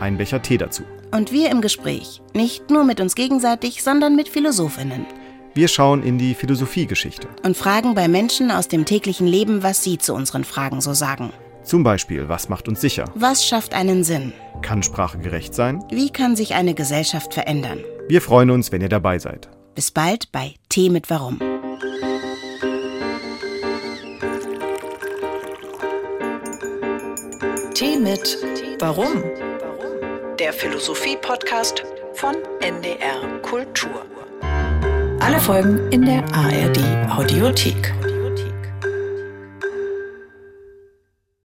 [0.00, 0.82] Ein Becher Tee dazu.
[1.12, 5.06] Und wir im Gespräch, nicht nur mit uns gegenseitig, sondern mit Philosophinnen.
[5.54, 7.28] Wir schauen in die Philosophiegeschichte.
[7.44, 11.32] Und fragen bei Menschen aus dem täglichen Leben, was sie zu unseren Fragen so sagen.
[11.62, 13.04] Zum Beispiel, was macht uns sicher?
[13.14, 14.32] Was schafft einen Sinn?
[14.60, 15.84] Kann Sprache gerecht sein?
[15.90, 17.78] Wie kann sich eine Gesellschaft verändern?
[18.08, 19.48] Wir freuen uns, wenn ihr dabei seid.
[19.76, 21.38] Bis bald bei Tee mit Warum.
[27.80, 28.36] Tee mit
[28.78, 29.24] Warum?
[30.38, 34.04] Der Philosophie-Podcast von NDR Kultur.
[35.18, 36.78] Alle Folgen in der ARD
[37.10, 37.94] Audiothek.